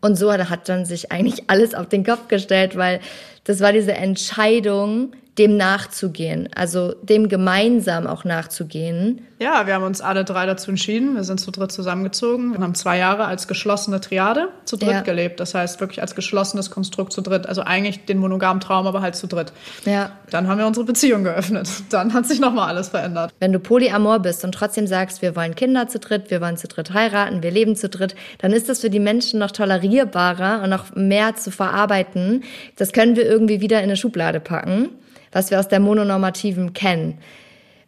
Und 0.00 0.14
so 0.14 0.32
hat 0.32 0.68
dann 0.68 0.84
sich 0.84 1.10
eigentlich 1.10 1.50
alles 1.50 1.74
auf 1.74 1.88
den 1.88 2.04
Kopf 2.04 2.28
gestellt, 2.28 2.76
weil 2.76 3.00
das 3.42 3.60
war 3.60 3.72
diese 3.72 3.94
Entscheidung, 3.94 5.10
dem 5.38 5.56
nachzugehen, 5.56 6.48
also 6.54 6.94
dem 7.02 7.28
gemeinsam 7.28 8.06
auch 8.06 8.24
nachzugehen. 8.24 9.20
Ja, 9.38 9.66
wir 9.66 9.74
haben 9.74 9.84
uns 9.84 10.00
alle 10.00 10.24
drei 10.24 10.46
dazu 10.46 10.70
entschieden. 10.70 11.14
Wir 11.14 11.24
sind 11.24 11.38
zu 11.38 11.50
dritt 11.50 11.70
zusammengezogen. 11.70 12.52
Wir 12.52 12.60
haben 12.60 12.74
zwei 12.74 12.96
Jahre 12.96 13.26
als 13.26 13.46
geschlossene 13.46 14.00
Triade 14.00 14.48
zu 14.64 14.78
dritt 14.78 14.88
ja. 14.88 15.00
gelebt. 15.02 15.40
Das 15.40 15.54
heißt 15.54 15.78
wirklich 15.78 16.00
als 16.00 16.14
geschlossenes 16.14 16.70
Konstrukt 16.70 17.12
zu 17.12 17.20
dritt. 17.20 17.46
Also 17.46 17.60
eigentlich 17.60 18.06
den 18.06 18.16
monogamen 18.16 18.60
Traum, 18.60 18.86
aber 18.86 19.02
halt 19.02 19.14
zu 19.14 19.26
dritt. 19.26 19.52
Ja. 19.84 20.12
Dann 20.30 20.48
haben 20.48 20.56
wir 20.58 20.66
unsere 20.66 20.86
Beziehung 20.86 21.22
geöffnet. 21.22 21.68
Dann 21.90 22.14
hat 22.14 22.26
sich 22.26 22.40
nochmal 22.40 22.68
alles 22.68 22.88
verändert. 22.88 23.30
Wenn 23.38 23.52
du 23.52 23.60
polyamor 23.60 24.20
bist 24.20 24.42
und 24.42 24.52
trotzdem 24.52 24.86
sagst, 24.86 25.20
wir 25.20 25.36
wollen 25.36 25.54
Kinder 25.54 25.86
zu 25.86 25.98
dritt, 25.98 26.30
wir 26.30 26.40
wollen 26.40 26.56
zu 26.56 26.66
dritt 26.66 26.94
heiraten, 26.94 27.42
wir 27.42 27.50
leben 27.50 27.76
zu 27.76 27.90
dritt, 27.90 28.14
dann 28.38 28.52
ist 28.52 28.70
das 28.70 28.80
für 28.80 28.90
die 28.90 29.00
Menschen 29.00 29.38
noch 29.38 29.50
tolerierbarer 29.50 30.62
und 30.62 30.70
noch 30.70 30.94
mehr 30.94 31.36
zu 31.36 31.50
verarbeiten. 31.50 32.42
Das 32.76 32.92
können 32.92 33.16
wir 33.16 33.26
irgendwie 33.26 33.60
wieder 33.60 33.78
in 33.78 33.84
eine 33.84 33.96
Schublade 33.98 34.40
packen 34.40 34.88
was 35.36 35.50
wir 35.50 35.60
aus 35.60 35.68
der 35.68 35.80
Mononormativen 35.80 36.72
kennen. 36.72 37.18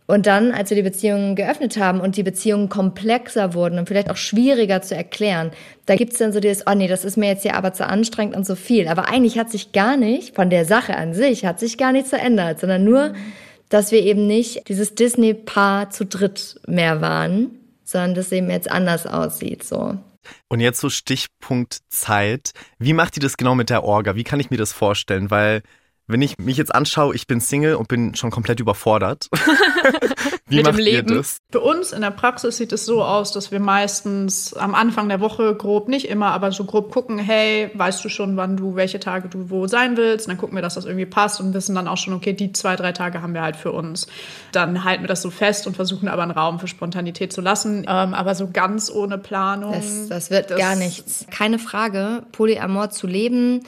Und 0.06 0.26
dann, 0.26 0.52
als 0.52 0.70
wir 0.70 0.76
die 0.76 0.82
Beziehungen 0.82 1.34
geöffnet 1.34 1.76
haben 1.78 2.00
und 2.00 2.16
die 2.16 2.22
Beziehungen 2.22 2.68
komplexer 2.68 3.52
wurden 3.54 3.78
und 3.78 3.88
vielleicht 3.88 4.10
auch 4.10 4.16
schwieriger 4.16 4.80
zu 4.80 4.94
erklären, 4.94 5.50
da 5.86 5.96
gibt's 5.96 6.18
dann 6.18 6.32
so 6.32 6.40
dieses, 6.40 6.66
oh 6.66 6.74
nee, 6.74 6.88
das 6.88 7.04
ist 7.04 7.16
mir 7.16 7.28
jetzt 7.28 7.42
hier 7.42 7.56
aber 7.56 7.72
zu 7.72 7.86
anstrengend 7.86 8.36
und 8.36 8.46
so 8.46 8.54
viel. 8.54 8.88
Aber 8.88 9.08
eigentlich 9.08 9.38
hat 9.38 9.50
sich 9.50 9.72
gar 9.72 9.96
nicht, 9.96 10.34
von 10.34 10.50
der 10.50 10.64
Sache 10.64 10.96
an 10.96 11.14
sich, 11.14 11.44
hat 11.44 11.58
sich 11.60 11.76
gar 11.76 11.92
nichts 11.92 12.10
verändert, 12.10 12.60
sondern 12.60 12.84
nur, 12.84 13.14
dass 13.68 13.92
wir 13.92 14.02
eben 14.02 14.26
nicht 14.26 14.68
dieses 14.68 14.94
Disney-Paar 14.94 15.90
zu 15.90 16.06
dritt 16.06 16.60
mehr 16.66 17.00
waren, 17.00 17.50
sondern 17.84 18.14
dass 18.14 18.26
es 18.26 18.32
eben 18.32 18.50
jetzt 18.50 18.70
anders 18.70 19.06
aussieht, 19.06 19.62
so. 19.62 19.96
Und 20.48 20.60
jetzt 20.60 20.80
so 20.80 20.90
Stichpunkt 20.90 21.78
Zeit. 21.88 22.52
Wie 22.78 22.92
macht 22.92 23.16
ihr 23.16 23.22
das 23.22 23.38
genau 23.38 23.54
mit 23.54 23.70
der 23.70 23.84
Orga? 23.84 24.16
Wie 24.16 24.24
kann 24.24 24.40
ich 24.40 24.50
mir 24.50 24.58
das 24.58 24.72
vorstellen? 24.72 25.30
Weil 25.30 25.62
wenn 26.08 26.22
ich 26.22 26.38
mich 26.38 26.56
jetzt 26.56 26.75
anschaue, 26.75 27.14
ich 27.14 27.26
bin 27.26 27.40
Single 27.40 27.75
und 27.75 27.87
bin 27.87 28.14
schon 28.14 28.31
komplett 28.31 28.60
überfordert. 28.60 29.28
Wie 30.49 30.56
Mit 30.56 30.64
macht 30.64 30.78
ihr 30.78 31.02
das? 31.02 31.38
Für 31.52 31.60
uns 31.60 31.93
in 31.93 32.00
der 32.00 32.10
Praxis 32.10 32.56
sieht 32.56 32.72
es 32.72 32.87
so 32.87 33.05
aus, 33.05 33.32
dass 33.32 33.52
wir 33.52 33.60
meistens 33.60 34.55
am 34.55 34.75
Anfang 34.75 35.10
der 35.10 35.20
Woche 35.20 35.55
grob, 35.55 35.88
nicht 35.88 36.08
immer, 36.08 36.28
aber 36.28 36.50
so 36.50 36.64
grob 36.64 36.90
gucken, 36.90 37.19
hey, 37.19 37.70
weißt 37.75 38.02
du 38.02 38.08
schon, 38.08 38.38
wann 38.38 38.56
du, 38.56 38.75
welche 38.75 38.99
Tage 38.99 39.28
du 39.28 39.50
wo 39.50 39.66
sein 39.66 39.99
willst? 39.99 40.26
Und 40.26 40.31
dann 40.32 40.38
gucken 40.38 40.56
wir, 40.56 40.62
dass 40.62 40.75
das 40.75 40.87
irgendwie 40.87 41.05
passt 41.05 41.40
und 41.40 41.52
wissen 41.52 41.75
dann 41.75 41.87
auch 41.87 41.99
schon, 41.99 42.14
okay, 42.14 42.32
die 42.32 42.52
zwei, 42.52 42.76
drei 42.76 42.93
Tage 42.93 43.20
haben 43.20 43.34
wir 43.34 43.43
halt 43.43 43.56
für 43.56 43.72
uns. 43.72 44.06
Dann 44.52 44.84
halten 44.84 45.02
wir 45.02 45.08
das 45.08 45.20
so 45.20 45.31
fest 45.31 45.66
und 45.66 45.76
versuchen 45.76 46.08
aber 46.08 46.22
einen 46.22 46.31
Raum 46.32 46.58
für 46.58 46.69
Spontanität 46.69 47.31
zu 47.31 47.43
lassen. 47.43 47.81
Ähm, 47.87 48.14
aber 48.14 48.34
so 48.34 48.49
ganz 48.50 48.90
ohne 48.90 49.19
Planung. 49.19 49.75
Das, 49.75 50.08
das 50.08 50.31
wird 50.31 50.50
das 50.50 50.58
gar 50.58 50.76
nichts. 50.76 51.26
Keine 51.31 51.58
Frage, 51.58 52.22
Polyamor 52.32 52.88
zu 52.88 53.06
leben 53.06 53.60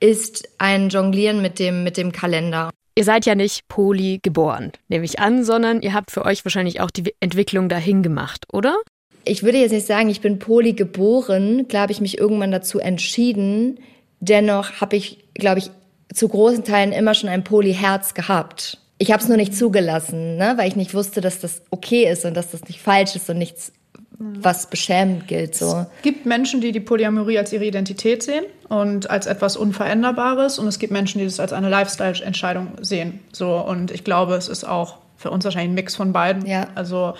ist 0.00 0.48
ein 0.58 0.88
Jonglieren 0.88 1.42
mit 1.42 1.58
dem, 1.58 1.84
mit 1.84 1.96
dem 1.96 2.12
Kalender. 2.12 2.70
Ihr 2.94 3.04
seid 3.04 3.26
ja 3.26 3.34
nicht 3.34 3.68
poly 3.68 4.18
geboren, 4.22 4.72
nehme 4.88 5.04
ich 5.04 5.20
an, 5.20 5.44
sondern 5.44 5.82
ihr 5.82 5.94
habt 5.94 6.10
für 6.10 6.24
euch 6.24 6.44
wahrscheinlich 6.44 6.80
auch 6.80 6.90
die 6.90 7.14
Entwicklung 7.20 7.68
dahin 7.68 8.02
gemacht, 8.02 8.46
oder? 8.52 8.76
Ich 9.24 9.42
würde 9.42 9.58
jetzt 9.58 9.72
nicht 9.72 9.86
sagen, 9.86 10.08
ich 10.08 10.20
bin 10.20 10.38
poly 10.38 10.72
geboren. 10.72 11.68
Klar 11.68 11.82
habe 11.82 11.92
ich 11.92 12.00
mich 12.00 12.18
irgendwann 12.18 12.50
dazu 12.50 12.80
entschieden. 12.80 13.78
Dennoch 14.20 14.80
habe 14.80 14.96
ich, 14.96 15.24
glaube 15.34 15.60
ich, 15.60 15.70
zu 16.12 16.28
großen 16.28 16.64
Teilen 16.64 16.92
immer 16.92 17.14
schon 17.14 17.28
ein 17.28 17.44
Poly-Herz 17.44 18.14
gehabt. 18.14 18.78
Ich 18.98 19.12
habe 19.12 19.22
es 19.22 19.28
nur 19.28 19.36
nicht 19.36 19.54
zugelassen, 19.54 20.36
ne? 20.36 20.54
weil 20.56 20.68
ich 20.68 20.74
nicht 20.74 20.94
wusste, 20.94 21.20
dass 21.20 21.38
das 21.38 21.62
okay 21.70 22.10
ist 22.10 22.24
und 22.24 22.34
dass 22.34 22.50
das 22.50 22.64
nicht 22.64 22.80
falsch 22.80 23.14
ist 23.14 23.30
und 23.30 23.38
nichts 23.38 23.72
was 24.18 24.68
beschämend 24.68 25.28
gilt. 25.28 25.54
So. 25.54 25.86
Es 25.96 26.02
gibt 26.02 26.26
Menschen, 26.26 26.60
die 26.60 26.72
die 26.72 26.80
Polyamorie 26.80 27.38
als 27.38 27.52
ihre 27.52 27.64
Identität 27.64 28.22
sehen 28.22 28.44
und 28.68 29.08
als 29.10 29.26
etwas 29.26 29.56
Unveränderbares 29.56 30.58
und 30.58 30.66
es 30.66 30.78
gibt 30.78 30.92
Menschen, 30.92 31.18
die 31.18 31.24
das 31.24 31.38
als 31.38 31.52
eine 31.52 31.68
Lifestyle-Entscheidung 31.68 32.72
sehen. 32.80 33.20
So 33.32 33.56
und 33.58 33.92
ich 33.92 34.02
glaube, 34.02 34.34
es 34.34 34.48
ist 34.48 34.64
auch 34.64 34.98
für 35.16 35.30
uns 35.30 35.44
wahrscheinlich 35.44 35.70
ein 35.70 35.74
Mix 35.74 35.94
von 35.94 36.12
beiden. 36.12 36.46
Ja. 36.46 36.68
Also 36.74 37.14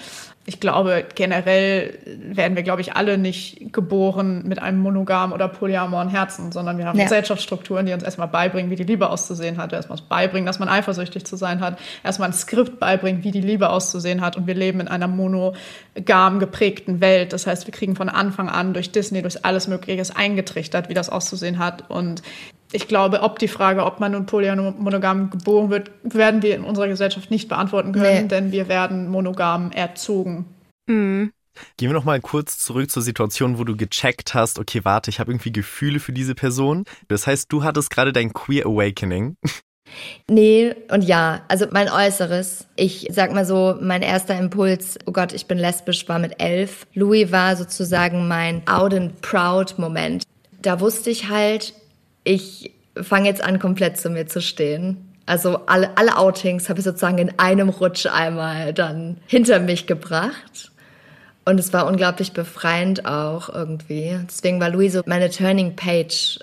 ich 0.48 0.60
glaube, 0.60 1.04
generell 1.14 1.98
werden 2.06 2.56
wir, 2.56 2.62
glaube 2.62 2.80
ich, 2.80 2.94
alle 2.94 3.18
nicht 3.18 3.70
geboren 3.70 4.48
mit 4.48 4.62
einem 4.62 4.80
monogamen 4.80 5.34
oder 5.34 5.46
polyamoren 5.46 6.08
Herzen, 6.08 6.52
sondern 6.52 6.78
wir 6.78 6.86
haben 6.86 6.96
ja. 6.96 7.04
Gesellschaftsstrukturen, 7.04 7.84
die 7.84 7.92
uns 7.92 8.02
erstmal 8.02 8.28
beibringen, 8.28 8.70
wie 8.70 8.76
die 8.76 8.84
Liebe 8.84 9.10
auszusehen 9.10 9.58
hat, 9.58 9.74
erstmal 9.74 9.98
beibringen, 10.08 10.46
dass 10.46 10.58
man 10.58 10.70
eifersüchtig 10.70 11.26
zu 11.26 11.36
sein 11.36 11.60
hat, 11.60 11.78
erstmal 12.02 12.30
ein 12.30 12.32
Skript 12.32 12.80
beibringen, 12.80 13.24
wie 13.24 13.30
die 13.30 13.42
Liebe 13.42 13.68
auszusehen 13.68 14.22
hat. 14.22 14.38
Und 14.38 14.46
wir 14.46 14.54
leben 14.54 14.80
in 14.80 14.88
einer 14.88 15.06
monogam 15.06 16.38
geprägten 16.38 17.02
Welt. 17.02 17.34
Das 17.34 17.46
heißt, 17.46 17.66
wir 17.66 17.74
kriegen 17.74 17.94
von 17.94 18.08
Anfang 18.08 18.48
an 18.48 18.72
durch 18.72 18.90
Disney, 18.90 19.20
durch 19.20 19.44
alles 19.44 19.68
Mögliche 19.68 20.16
eingetrichtert, 20.16 20.88
wie 20.88 20.94
das 20.94 21.10
auszusehen 21.10 21.58
hat. 21.58 21.90
Und 21.90 22.22
ich 22.72 22.88
glaube, 22.88 23.22
ob 23.22 23.38
die 23.38 23.48
Frage, 23.48 23.84
ob 23.84 24.00
man 24.00 24.12
nun 24.12 24.26
polymonogam 24.26 25.30
geboren 25.30 25.70
wird, 25.70 25.90
werden 26.02 26.42
wir 26.42 26.54
in 26.54 26.64
unserer 26.64 26.88
Gesellschaft 26.88 27.30
nicht 27.30 27.48
beantworten 27.48 27.92
können, 27.92 28.22
nee. 28.22 28.28
denn 28.28 28.52
wir 28.52 28.68
werden 28.68 29.08
monogam 29.08 29.72
erzogen. 29.72 30.46
Mhm. 30.86 31.32
Gehen 31.76 31.88
wir 31.88 31.94
noch 31.94 32.04
mal 32.04 32.20
kurz 32.20 32.58
zurück 32.58 32.90
zur 32.90 33.02
Situation, 33.02 33.58
wo 33.58 33.64
du 33.64 33.76
gecheckt 33.76 34.34
hast, 34.34 34.58
okay, 34.58 34.84
warte, 34.84 35.10
ich 35.10 35.18
habe 35.18 35.32
irgendwie 35.32 35.52
Gefühle 35.52 35.98
für 35.98 36.12
diese 36.12 36.34
Person. 36.34 36.84
Das 37.08 37.26
heißt, 37.26 37.52
du 37.52 37.64
hattest 37.64 37.90
gerade 37.90 38.12
dein 38.12 38.32
Queer 38.32 38.66
Awakening. 38.66 39.36
Nee 40.30 40.74
und 40.90 41.02
ja, 41.02 41.40
also 41.48 41.66
mein 41.70 41.88
Äußeres. 41.88 42.68
Ich 42.76 43.08
sag 43.10 43.32
mal 43.32 43.46
so, 43.46 43.76
mein 43.80 44.02
erster 44.02 44.38
Impuls, 44.38 44.98
oh 45.06 45.12
Gott, 45.12 45.32
ich 45.32 45.46
bin 45.46 45.56
lesbisch, 45.56 46.06
war 46.10 46.18
mit 46.18 46.42
elf. 46.42 46.86
Louis 46.92 47.32
war 47.32 47.56
sozusagen 47.56 48.28
mein 48.28 48.66
out 48.68 48.92
and 48.92 49.18
proud 49.22 49.78
Moment. 49.78 50.24
Da 50.60 50.80
wusste 50.80 51.08
ich 51.08 51.30
halt, 51.30 51.72
ich 52.24 52.72
fange 53.00 53.28
jetzt 53.28 53.42
an, 53.42 53.58
komplett 53.58 53.96
zu 53.98 54.10
mir 54.10 54.26
zu 54.26 54.40
stehen. 54.40 55.14
Also 55.26 55.66
alle, 55.66 55.96
alle 55.96 56.16
Outings 56.16 56.68
habe 56.68 56.78
ich 56.78 56.84
sozusagen 56.84 57.18
in 57.18 57.38
einem 57.38 57.68
Rutsch 57.68 58.06
einmal 58.06 58.72
dann 58.72 59.18
hinter 59.26 59.60
mich 59.60 59.86
gebracht. 59.86 60.72
Und 61.44 61.60
es 61.60 61.72
war 61.72 61.86
unglaublich 61.86 62.32
befreiend 62.32 63.06
auch 63.06 63.48
irgendwie. 63.48 64.18
Deswegen 64.28 64.60
war 64.60 64.70
Louise 64.70 65.02
meine 65.06 65.30
Turning 65.30 65.76
Page 65.76 66.38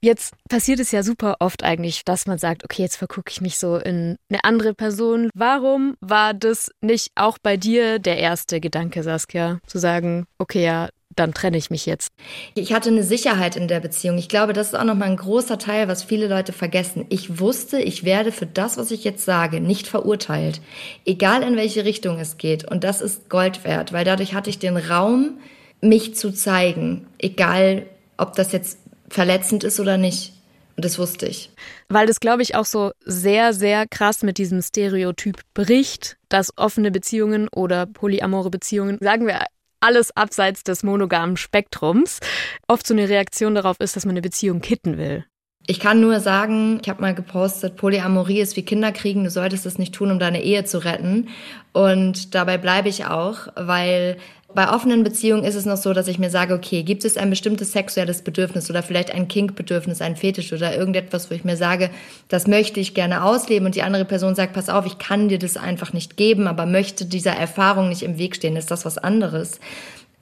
Jetzt 0.00 0.34
passiert 0.48 0.80
es 0.80 0.92
ja 0.92 1.02
super 1.02 1.36
oft 1.40 1.64
eigentlich, 1.64 2.04
dass 2.04 2.26
man 2.26 2.38
sagt, 2.38 2.64
okay, 2.64 2.82
jetzt 2.82 2.96
vergucke 2.96 3.30
ich 3.30 3.40
mich 3.40 3.58
so 3.58 3.76
in 3.76 4.16
eine 4.28 4.44
andere 4.44 4.74
Person. 4.74 5.30
Warum 5.34 5.96
war 6.00 6.34
das 6.34 6.70
nicht 6.80 7.10
auch 7.14 7.38
bei 7.42 7.56
dir 7.56 7.98
der 7.98 8.18
erste 8.18 8.60
Gedanke, 8.60 9.02
Saskia, 9.02 9.60
zu 9.66 9.78
sagen, 9.78 10.26
okay, 10.38 10.64
ja, 10.64 10.88
dann 11.16 11.34
trenne 11.34 11.56
ich 11.56 11.70
mich 11.70 11.86
jetzt. 11.86 12.08
Ich 12.54 12.72
hatte 12.72 12.90
eine 12.90 13.02
Sicherheit 13.02 13.56
in 13.56 13.68
der 13.68 13.80
Beziehung. 13.80 14.18
Ich 14.18 14.28
glaube, 14.28 14.52
das 14.52 14.68
ist 14.68 14.74
auch 14.74 14.84
nochmal 14.84 15.10
ein 15.10 15.16
großer 15.16 15.58
Teil, 15.58 15.88
was 15.88 16.02
viele 16.02 16.28
Leute 16.28 16.52
vergessen. 16.52 17.06
Ich 17.08 17.38
wusste, 17.38 17.80
ich 17.80 18.04
werde 18.04 18.32
für 18.32 18.46
das, 18.46 18.76
was 18.76 18.90
ich 18.90 19.04
jetzt 19.04 19.24
sage, 19.24 19.60
nicht 19.60 19.86
verurteilt. 19.86 20.60
Egal 21.04 21.42
in 21.42 21.56
welche 21.56 21.84
Richtung 21.84 22.18
es 22.18 22.38
geht. 22.38 22.64
Und 22.64 22.84
das 22.84 23.00
ist 23.00 23.28
Gold 23.28 23.64
wert, 23.64 23.92
weil 23.92 24.04
dadurch 24.04 24.34
hatte 24.34 24.50
ich 24.50 24.58
den 24.58 24.76
Raum, 24.76 25.38
mich 25.80 26.14
zu 26.14 26.32
zeigen. 26.32 27.06
Egal, 27.18 27.86
ob 28.16 28.34
das 28.34 28.52
jetzt 28.52 28.78
verletzend 29.08 29.64
ist 29.64 29.80
oder 29.80 29.96
nicht. 29.96 30.32
Und 30.76 30.84
das 30.84 30.98
wusste 30.98 31.26
ich. 31.26 31.50
Weil 31.88 32.06
das, 32.06 32.18
glaube 32.18 32.42
ich, 32.42 32.56
auch 32.56 32.64
so 32.64 32.90
sehr, 33.04 33.52
sehr 33.52 33.86
krass 33.86 34.22
mit 34.22 34.38
diesem 34.38 34.60
Stereotyp 34.60 35.40
bricht, 35.54 36.16
dass 36.28 36.56
offene 36.56 36.90
Beziehungen 36.90 37.48
oder 37.48 37.86
polyamore 37.86 38.50
Beziehungen, 38.50 38.98
sagen 39.00 39.26
wir 39.26 39.40
alles 39.84 40.16
abseits 40.16 40.64
des 40.64 40.82
monogamen 40.82 41.36
Spektrums, 41.36 42.20
oft 42.66 42.86
so 42.86 42.94
eine 42.94 43.08
Reaktion 43.08 43.54
darauf 43.54 43.78
ist, 43.80 43.96
dass 43.96 44.06
man 44.06 44.14
eine 44.14 44.22
Beziehung 44.22 44.60
kitten 44.60 44.96
will. 44.96 45.24
Ich 45.66 45.80
kann 45.80 46.00
nur 46.00 46.20
sagen, 46.20 46.78
ich 46.82 46.90
habe 46.90 47.00
mal 47.00 47.14
gepostet, 47.14 47.76
Polyamorie 47.76 48.40
ist 48.40 48.56
wie 48.56 48.64
Kinderkriegen, 48.64 49.24
du 49.24 49.30
solltest 49.30 49.64
es 49.64 49.78
nicht 49.78 49.94
tun, 49.94 50.10
um 50.10 50.18
deine 50.18 50.42
Ehe 50.42 50.64
zu 50.64 50.84
retten. 50.84 51.28
Und 51.72 52.34
dabei 52.34 52.58
bleibe 52.58 52.90
ich 52.90 53.06
auch, 53.06 53.48
weil 53.56 54.18
bei 54.54 54.70
offenen 54.72 55.02
Beziehungen 55.02 55.44
ist 55.44 55.54
es 55.54 55.66
noch 55.66 55.76
so, 55.76 55.92
dass 55.92 56.08
ich 56.08 56.18
mir 56.18 56.30
sage, 56.30 56.54
okay, 56.54 56.82
gibt 56.82 57.04
es 57.04 57.16
ein 57.16 57.30
bestimmtes 57.30 57.72
sexuelles 57.72 58.22
Bedürfnis 58.22 58.70
oder 58.70 58.82
vielleicht 58.82 59.12
ein 59.12 59.28
Kinkbedürfnis, 59.28 60.00
ein 60.00 60.16
Fetisch 60.16 60.52
oder 60.52 60.76
irgendetwas, 60.76 61.30
wo 61.30 61.34
ich 61.34 61.44
mir 61.44 61.56
sage, 61.56 61.90
das 62.28 62.46
möchte 62.46 62.80
ich 62.80 62.94
gerne 62.94 63.24
ausleben 63.24 63.66
und 63.66 63.74
die 63.74 63.82
andere 63.82 64.04
Person 64.04 64.34
sagt, 64.34 64.52
pass 64.52 64.68
auf, 64.68 64.86
ich 64.86 64.98
kann 64.98 65.28
dir 65.28 65.38
das 65.38 65.56
einfach 65.56 65.92
nicht 65.92 66.16
geben, 66.16 66.46
aber 66.46 66.66
möchte 66.66 67.04
dieser 67.04 67.32
Erfahrung 67.32 67.88
nicht 67.88 68.02
im 68.02 68.18
Weg 68.18 68.36
stehen, 68.36 68.56
ist 68.56 68.70
das 68.70 68.84
was 68.84 68.98
anderes. 68.98 69.58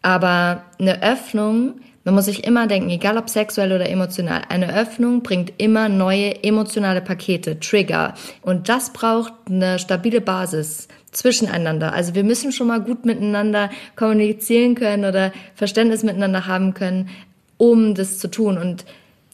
Aber 0.01 0.65
eine 0.79 1.03
Öffnung, 1.03 1.75
man 2.05 2.15
muss 2.15 2.25
sich 2.25 2.45
immer 2.45 2.67
denken, 2.67 2.91
egal 2.91 3.17
ob 3.17 3.31
sexuell 3.31 3.73
oder 3.73 3.89
emotional, 3.89 4.43
eine 4.49 4.75
Öffnung 4.75 5.23
bringt 5.23 5.53
immer 5.59 5.89
neue 5.89 6.43
emotionale 6.43 7.01
Pakete, 7.01 7.61
Trigger. 7.61 8.15
Und 8.43 8.69
das 8.69 8.93
braucht 8.93 9.33
eine 9.49 9.79
stabile 9.79 10.21
Basis 10.21 10.89
zwischeneinander. 11.13 11.93
Also 11.93 12.15
wir 12.15 12.25
müssen 12.25 12.53
schon 12.53 12.67
mal 12.67 12.81
gut 12.81 13.05
miteinander 13.05 13.71
kommunizieren 13.95 14.75
können 14.75 15.05
oder 15.05 15.33
Verständnis 15.55 16.03
miteinander 16.03 16.47
haben 16.47 16.75
können, 16.75 17.11
um 17.57 17.95
das 17.95 18.19
zu 18.19 18.29
tun. 18.29 18.59
Und 18.59 18.85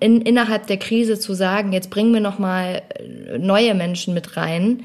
in, 0.00 0.20
innerhalb 0.20 0.66
der 0.66 0.76
Krise 0.76 1.18
zu 1.18 1.34
sagen, 1.34 1.72
jetzt 1.72 1.90
bringen 1.90 2.12
wir 2.12 2.20
noch 2.20 2.38
mal 2.38 2.82
neue 3.38 3.74
Menschen 3.74 4.12
mit 4.12 4.36
rein, 4.36 4.84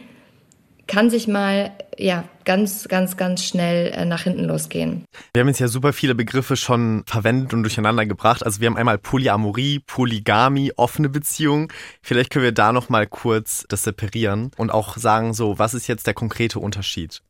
kann 0.88 1.10
sich 1.10 1.28
mal 1.28 1.72
ja 1.98 2.24
ganz, 2.46 2.88
ganz, 2.88 3.18
ganz 3.18 3.44
schnell 3.44 3.92
äh, 3.94 4.06
nach 4.06 4.24
hinten 4.24 4.46
losgehen. 4.46 5.06
Wir 5.34 5.42
haben 5.42 5.48
jetzt 5.48 5.60
ja 5.60 5.68
super 5.68 5.94
viele 5.94 6.16
Begriffe 6.16 6.56
schon 6.56 7.04
verwendet 7.06 7.54
und 7.54 7.64
durcheinander 7.64 8.06
gebracht. 8.06 8.46
Also 8.46 8.60
wir 8.60 8.68
haben 8.68 8.78
einmal 8.78 8.98
Polyamorie, 8.98 9.80
Polygamie, 9.80 10.74
offene 10.76 11.10
Beziehung. 11.10 11.72
Vielleicht 12.02 12.32
können 12.32 12.44
wir 12.44 12.52
da 12.52 12.74
noch 12.74 12.90
mal 12.90 13.08
kurz 13.08 13.66
das 13.70 13.84
separieren 13.84 14.52
und 14.58 14.72
auch 14.72 14.98
sagen, 14.98 15.34
so 15.34 15.60
was 15.60 15.74
ist 15.74 15.88
jetzt 15.88 16.08
der 16.08 16.14
konkrete 16.14 16.60
Unterschied? 16.60 17.22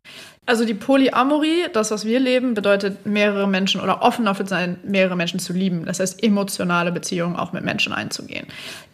Also 0.45 0.65
die 0.65 0.73
Polyamorie, 0.73 1.67
das, 1.71 1.89
was 1.91 2.03
wir 2.03 2.19
leben, 2.19 2.53
bedeutet 2.53 3.05
mehrere 3.05 3.47
Menschen 3.47 3.79
oder 3.79 4.01
offen 4.01 4.25
dafür 4.25 4.45
sein, 4.45 4.77
mehrere 4.83 5.15
Menschen 5.15 5.39
zu 5.39 5.53
lieben. 5.53 5.85
Das 5.85 6.01
heißt, 6.01 6.21
emotionale 6.21 6.91
Beziehungen 6.91 7.37
auch 7.37 7.53
mit 7.53 7.63
Menschen 7.63 7.93
einzugehen. 7.93 8.47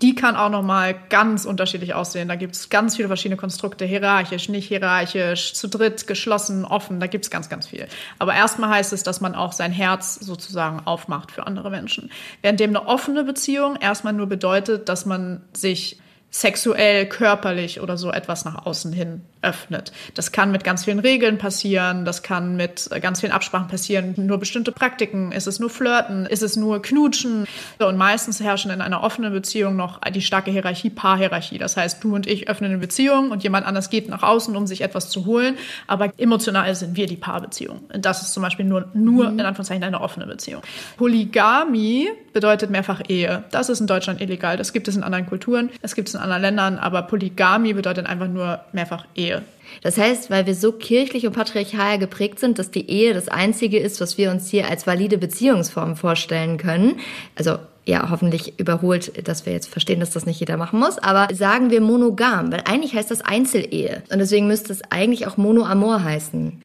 Die 0.03 0.13
kann 0.13 0.35
auch 0.35 0.51
nochmal 0.51 0.95
ganz 1.09 1.45
unterschiedlich 1.45 1.95
aussehen. 1.95 2.27
Da 2.27 2.35
gibt 2.35 2.53
es 2.53 2.69
ganz 2.69 2.97
viele 2.97 3.07
verschiedene 3.07 3.37
Konstrukte, 3.37 3.83
hierarchisch, 3.85 4.47
nicht 4.47 4.67
hierarchisch, 4.67 5.55
zu 5.55 5.67
dritt, 5.67 6.05
geschlossen, 6.05 6.65
offen, 6.65 6.99
da 6.99 7.07
gibt 7.07 7.25
es 7.25 7.31
ganz, 7.31 7.49
ganz 7.49 7.65
viel. 7.65 7.87
Aber 8.19 8.35
erstmal 8.35 8.69
heißt 8.69 8.93
es, 8.93 9.01
dass 9.01 9.19
man 9.19 9.33
auch 9.33 9.51
sein 9.51 9.71
Herz 9.71 10.15
sozusagen 10.15 10.81
aufmacht 10.85 11.31
für 11.31 11.47
andere 11.47 11.71
Menschen. 11.71 12.11
Währenddem 12.43 12.69
eine 12.75 12.87
offene 12.87 13.23
Beziehung 13.23 13.75
erstmal 13.75 14.13
nur 14.13 14.27
bedeutet, 14.27 14.87
dass 14.87 15.07
man 15.07 15.41
sich 15.53 15.99
sexuell, 16.31 17.07
körperlich 17.07 17.81
oder 17.81 17.97
so 17.97 18.11
etwas 18.11 18.45
nach 18.45 18.65
außen 18.65 18.93
hin 18.93 19.21
öffnet. 19.41 19.91
Das 20.15 20.31
kann 20.31 20.51
mit 20.51 20.63
ganz 20.63 20.83
vielen 20.83 20.99
Regeln 20.99 21.37
passieren, 21.37 22.03
das 22.03 22.23
kann 22.23 22.57
mit 22.57 22.89
ganz 23.01 23.21
vielen 23.21 23.31
Absprachen 23.31 23.67
passieren, 23.67 24.13
nur 24.17 24.37
bestimmte 24.37 24.71
Praktiken, 24.71 25.31
ist 25.31 25.47
es 25.47 25.59
nur 25.59 25.69
Flirten, 25.69 26.25
ist 26.25 26.43
es 26.43 26.57
nur 26.57 26.81
Knutschen. 26.81 27.47
Und 27.79 27.97
meistens 27.97 28.41
herrschen 28.41 28.69
in 28.71 28.81
einer 28.81 29.01
offenen 29.01 29.31
Beziehung 29.31 29.75
noch 29.75 30.01
die 30.01 30.21
starke 30.21 30.51
Hierarchie, 30.51 30.89
Paarhierarchie. 30.89 31.57
Das 31.57 31.77
heißt, 31.77 32.03
du 32.03 32.15
und 32.15 32.27
ich 32.27 32.49
öffnen 32.49 32.71
eine 32.71 32.79
Beziehung 32.79 33.31
und 33.31 33.43
jemand 33.43 33.65
anders 33.65 33.89
geht 33.89 34.09
nach 34.09 34.23
außen, 34.23 34.55
um 34.55 34.67
sich 34.67 34.81
etwas 34.81 35.09
zu 35.09 35.25
holen, 35.25 35.57
aber 35.87 36.11
emotional 36.17 36.73
sind 36.75 36.97
wir 36.97 37.05
die 37.05 37.15
Paarbeziehung. 37.15 37.81
Das 37.93 38.21
ist 38.21 38.33
zum 38.33 38.43
Beispiel 38.43 38.65
nur, 38.65 38.89
nur 38.93 39.29
mhm. 39.29 39.39
in 39.39 39.45
Anführungszeichen 39.45 39.83
eine 39.83 40.01
offene 40.01 40.25
Beziehung. 40.25 40.61
Polygamie 40.97 42.09
bedeutet 42.33 42.69
mehrfach 42.69 43.01
Ehe. 43.07 43.43
Das 43.51 43.69
ist 43.69 43.79
in 43.79 43.87
Deutschland 43.87 44.21
illegal, 44.21 44.57
das 44.57 44.73
gibt 44.73 44.87
es 44.87 44.97
in 44.97 45.03
anderen 45.03 45.25
Kulturen, 45.25 45.69
das 45.81 45.95
gibt 45.95 46.09
es 46.09 46.15
in 46.15 46.18
anderen 46.19 46.41
Ländern, 46.41 46.77
aber 46.77 47.03
Polygamie 47.03 47.73
bedeutet 47.73 48.05
einfach 48.05 48.27
nur 48.27 48.59
mehrfach 48.73 49.05
Ehe. 49.15 49.29
Ehe. 49.29 49.43
Das 49.81 49.97
heißt, 49.97 50.29
weil 50.29 50.45
wir 50.45 50.55
so 50.55 50.71
kirchlich 50.71 51.27
und 51.27 51.33
patriarchal 51.33 51.99
geprägt 51.99 52.39
sind, 52.39 52.57
dass 52.57 52.71
die 52.71 52.89
Ehe 52.89 53.13
das 53.13 53.29
Einzige 53.29 53.79
ist, 53.79 54.01
was 54.01 54.17
wir 54.17 54.31
uns 54.31 54.49
hier 54.49 54.67
als 54.67 54.87
valide 54.87 55.17
Beziehungsform 55.17 55.95
vorstellen 55.95 56.57
können. 56.57 56.99
Also 57.35 57.59
ja, 57.85 58.09
hoffentlich 58.09 58.59
überholt, 58.59 59.27
dass 59.27 59.45
wir 59.45 59.53
jetzt 59.53 59.69
verstehen, 59.69 59.99
dass 59.99 60.11
das 60.11 60.25
nicht 60.25 60.39
jeder 60.39 60.57
machen 60.57 60.79
muss. 60.79 60.97
Aber 60.97 61.33
sagen 61.33 61.69
wir 61.69 61.81
monogam, 61.81 62.51
weil 62.51 62.61
eigentlich 62.65 62.93
heißt 62.93 63.09
das 63.09 63.21
Einzelehe. 63.21 64.03
Und 64.11 64.19
deswegen 64.19 64.47
müsste 64.47 64.73
es 64.73 64.81
eigentlich 64.89 65.27
auch 65.27 65.37
monoamor 65.37 66.03
heißen. 66.03 66.61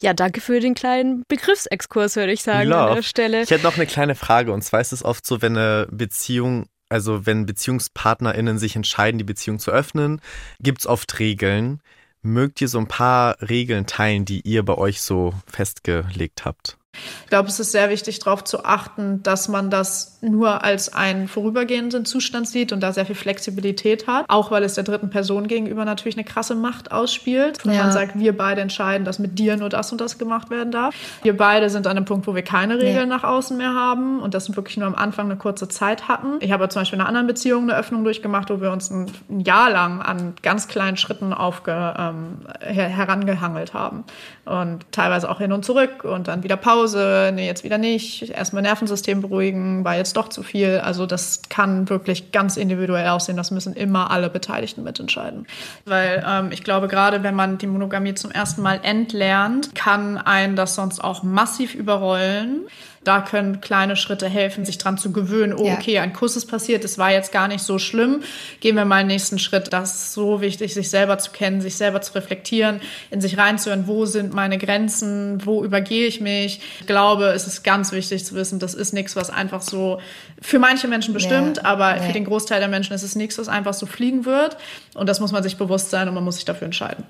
Ja, 0.00 0.14
danke 0.14 0.40
für 0.40 0.60
den 0.60 0.74
kleinen 0.74 1.22
Begriffsexkurs, 1.28 2.16
würde 2.16 2.32
ich 2.32 2.42
sagen, 2.42 2.70
Love. 2.70 2.80
an 2.80 2.96
der 2.96 3.02
Stelle. 3.02 3.42
Ich 3.42 3.50
hätte 3.50 3.64
noch 3.64 3.76
eine 3.76 3.86
kleine 3.86 4.14
Frage. 4.14 4.52
Und 4.52 4.62
zwar 4.62 4.80
ist 4.80 4.92
es 4.92 5.04
oft 5.04 5.24
so, 5.26 5.42
wenn 5.42 5.56
eine 5.56 5.86
Beziehung 5.90 6.66
also 6.92 7.26
wenn 7.26 7.46
BeziehungspartnerInnen 7.46 8.58
sich 8.58 8.76
entscheiden, 8.76 9.18
die 9.18 9.24
Beziehung 9.24 9.58
zu 9.58 9.70
öffnen, 9.70 10.20
gibt 10.60 10.80
es 10.80 10.86
oft 10.86 11.18
Regeln. 11.18 11.80
Mögt 12.20 12.60
ihr 12.60 12.68
so 12.68 12.78
ein 12.78 12.86
paar 12.86 13.36
Regeln 13.40 13.86
teilen, 13.86 14.24
die 14.24 14.42
ihr 14.42 14.62
bei 14.64 14.76
euch 14.76 15.02
so 15.02 15.34
festgelegt 15.46 16.44
habt? 16.44 16.76
Ich 16.94 17.28
glaube, 17.28 17.48
es 17.48 17.58
ist 17.58 17.72
sehr 17.72 17.88
wichtig, 17.88 18.18
darauf 18.18 18.44
zu 18.44 18.66
achten, 18.66 19.22
dass 19.22 19.48
man 19.48 19.70
das 19.70 20.18
nur 20.20 20.62
als 20.62 20.92
einen 20.92 21.26
vorübergehenden 21.28 22.04
Zustand 22.04 22.46
sieht 22.46 22.72
und 22.72 22.80
da 22.80 22.92
sehr 22.92 23.06
viel 23.06 23.14
Flexibilität 23.14 24.06
hat. 24.06 24.26
Auch 24.28 24.50
weil 24.50 24.62
es 24.64 24.74
der 24.74 24.84
dritten 24.84 25.08
Person 25.08 25.48
gegenüber 25.48 25.86
natürlich 25.86 26.16
eine 26.16 26.24
krasse 26.24 26.54
Macht 26.54 26.92
ausspielt. 26.92 27.64
Und 27.64 27.72
ja. 27.72 27.84
man 27.84 27.92
sagt, 27.92 28.18
wir 28.18 28.36
beide 28.36 28.60
entscheiden, 28.60 29.06
dass 29.06 29.18
mit 29.18 29.38
dir 29.38 29.56
nur 29.56 29.70
das 29.70 29.90
und 29.92 30.02
das 30.02 30.18
gemacht 30.18 30.50
werden 30.50 30.70
darf. 30.70 30.94
Wir 31.22 31.34
beide 31.34 31.70
sind 31.70 31.86
an 31.86 31.96
einem 31.96 32.04
Punkt, 32.04 32.26
wo 32.26 32.34
wir 32.34 32.42
keine 32.42 32.76
Regeln 32.76 33.08
ja. 33.08 33.16
nach 33.16 33.24
außen 33.24 33.56
mehr 33.56 33.72
haben 33.72 34.20
und 34.20 34.34
das 34.34 34.54
wirklich 34.54 34.76
nur 34.76 34.86
am 34.86 34.94
Anfang 34.94 35.26
eine 35.26 35.36
kurze 35.36 35.68
Zeit 35.68 36.08
hatten. 36.08 36.36
Ich 36.40 36.52
habe 36.52 36.68
zum 36.68 36.82
Beispiel 36.82 36.98
in 36.98 37.00
einer 37.00 37.08
anderen 37.08 37.26
Beziehung 37.26 37.62
eine 37.62 37.78
Öffnung 37.78 38.04
durchgemacht, 38.04 38.50
wo 38.50 38.60
wir 38.60 38.70
uns 38.70 38.90
ein, 38.90 39.10
ein 39.30 39.40
Jahr 39.40 39.70
lang 39.70 40.02
an 40.02 40.34
ganz 40.42 40.68
kleinen 40.68 40.98
Schritten 40.98 41.32
aufge, 41.32 41.94
ähm, 41.98 42.42
her 42.60 42.88
herangehangelt 42.88 43.72
haben. 43.72 44.04
Und 44.44 44.84
teilweise 44.92 45.30
auch 45.30 45.38
hin 45.38 45.52
und 45.52 45.64
zurück 45.64 46.04
und 46.04 46.28
dann 46.28 46.42
wieder 46.42 46.56
Pause 46.56 46.81
Hause, 46.82 47.30
nee, 47.32 47.46
jetzt 47.46 47.62
wieder 47.64 47.78
nicht, 47.78 48.30
erstmal 48.30 48.62
Nervensystem 48.62 49.20
beruhigen, 49.20 49.84
war 49.84 49.96
jetzt 49.96 50.16
doch 50.16 50.28
zu 50.28 50.42
viel. 50.42 50.78
Also 50.78 51.06
das 51.06 51.42
kann 51.48 51.88
wirklich 51.88 52.32
ganz 52.32 52.56
individuell 52.56 53.08
aussehen. 53.08 53.36
Das 53.36 53.50
müssen 53.50 53.74
immer 53.74 54.10
alle 54.10 54.28
Beteiligten 54.28 54.82
mitentscheiden. 54.82 55.46
Weil 55.84 56.24
ähm, 56.26 56.50
ich 56.50 56.64
glaube, 56.64 56.88
gerade 56.88 57.22
wenn 57.22 57.34
man 57.34 57.58
die 57.58 57.66
Monogamie 57.66 58.14
zum 58.14 58.30
ersten 58.30 58.62
Mal 58.62 58.80
entlernt, 58.82 59.74
kann 59.74 60.18
einen 60.18 60.56
das 60.56 60.74
sonst 60.74 61.02
auch 61.02 61.22
massiv 61.22 61.74
überrollen. 61.74 62.66
Da 63.04 63.20
können 63.20 63.60
kleine 63.60 63.96
Schritte 63.96 64.28
helfen, 64.28 64.64
sich 64.64 64.78
dran 64.78 64.96
zu 64.96 65.12
gewöhnen. 65.12 65.54
Oh, 65.54 65.66
ja. 65.66 65.74
okay, 65.74 65.98
ein 65.98 66.12
Kuss 66.12 66.36
ist 66.36 66.46
passiert, 66.46 66.84
es 66.84 66.98
war 66.98 67.10
jetzt 67.10 67.32
gar 67.32 67.48
nicht 67.48 67.64
so 67.64 67.78
schlimm. 67.78 68.22
Gehen 68.60 68.76
wir 68.76 68.84
mal 68.84 69.02
den 69.02 69.08
nächsten 69.08 69.40
Schritt. 69.40 69.72
Das 69.72 69.94
ist 69.94 70.12
so 70.12 70.40
wichtig, 70.40 70.72
sich 70.72 70.88
selber 70.88 71.18
zu 71.18 71.32
kennen, 71.32 71.60
sich 71.60 71.76
selber 71.76 72.00
zu 72.00 72.14
reflektieren, 72.14 72.80
in 73.10 73.20
sich 73.20 73.38
reinzuhören, 73.38 73.88
wo 73.88 74.06
sind 74.06 74.34
meine 74.34 74.56
Grenzen, 74.56 75.44
wo 75.44 75.64
übergehe 75.64 76.06
ich 76.06 76.20
mich. 76.20 76.60
Ich 76.80 76.86
glaube, 76.86 77.26
es 77.26 77.46
ist 77.46 77.64
ganz 77.64 77.90
wichtig 77.90 78.24
zu 78.24 78.34
wissen, 78.36 78.60
das 78.60 78.74
ist 78.74 78.92
nichts, 78.92 79.16
was 79.16 79.30
einfach 79.30 79.62
so 79.62 80.00
für 80.40 80.60
manche 80.60 80.86
Menschen 80.86 81.12
bestimmt, 81.12 81.56
ja. 81.56 81.64
aber 81.64 81.96
ja. 81.96 82.02
für 82.02 82.12
den 82.12 82.24
Großteil 82.24 82.60
der 82.60 82.68
Menschen 82.68 82.94
ist 82.94 83.02
es 83.02 83.16
nichts, 83.16 83.36
was 83.38 83.48
einfach 83.48 83.74
so 83.74 83.86
fliegen 83.86 84.24
wird. 84.24 84.56
Und 84.94 85.08
das 85.08 85.18
muss 85.18 85.32
man 85.32 85.42
sich 85.42 85.56
bewusst 85.56 85.90
sein 85.90 86.08
und 86.08 86.14
man 86.14 86.24
muss 86.24 86.36
sich 86.36 86.44
dafür 86.44 86.66
entscheiden. 86.66 87.04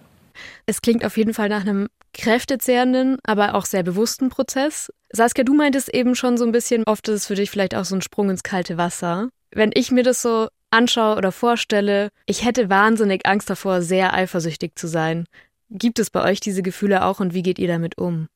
Es 0.65 0.81
klingt 0.81 1.05
auf 1.05 1.17
jeden 1.17 1.35
Fall 1.35 1.49
nach 1.49 1.63
einem 1.63 1.89
kräftezehrenden, 2.13 3.19
aber 3.25 3.55
auch 3.55 3.65
sehr 3.65 3.83
bewussten 3.83 4.29
Prozess. 4.29 4.93
Saskia, 5.13 5.45
du 5.45 5.55
meintest 5.55 5.89
eben 5.89 6.15
schon 6.15 6.37
so 6.37 6.45
ein 6.45 6.53
bisschen, 6.53 6.85
oft 6.85 7.09
ist 7.09 7.15
es 7.15 7.27
für 7.27 7.35
dich 7.35 7.51
vielleicht 7.51 7.75
auch 7.75 7.85
so 7.85 7.95
ein 7.95 8.03
Sprung 8.03 8.31
ins 8.31 8.43
kalte 8.43 8.77
Wasser. 8.77 9.29
Wenn 9.51 9.71
ich 9.75 9.91
mir 9.91 10.03
das 10.03 10.23
so 10.23 10.49
anschaue 10.71 11.17
oder 11.17 11.33
vorstelle, 11.33 12.09
ich 12.27 12.45
hätte 12.45 12.71
wahnsinnig 12.71 13.27
Angst 13.27 13.51
davor, 13.51 13.83
sehr 13.83 14.15
eifersüchtig 14.15 14.73
zu 14.77 14.87
sein. 14.87 15.27
Gibt 15.69 15.99
es 15.99 16.11
bei 16.11 16.23
euch 16.23 16.41
diese 16.41 16.63
Gefühle 16.63 17.05
auch 17.05 17.21
und 17.21 17.35
wie 17.35 17.43
geht 17.43 17.59
ihr 17.59 17.69
damit 17.69 17.99
um? 17.99 18.29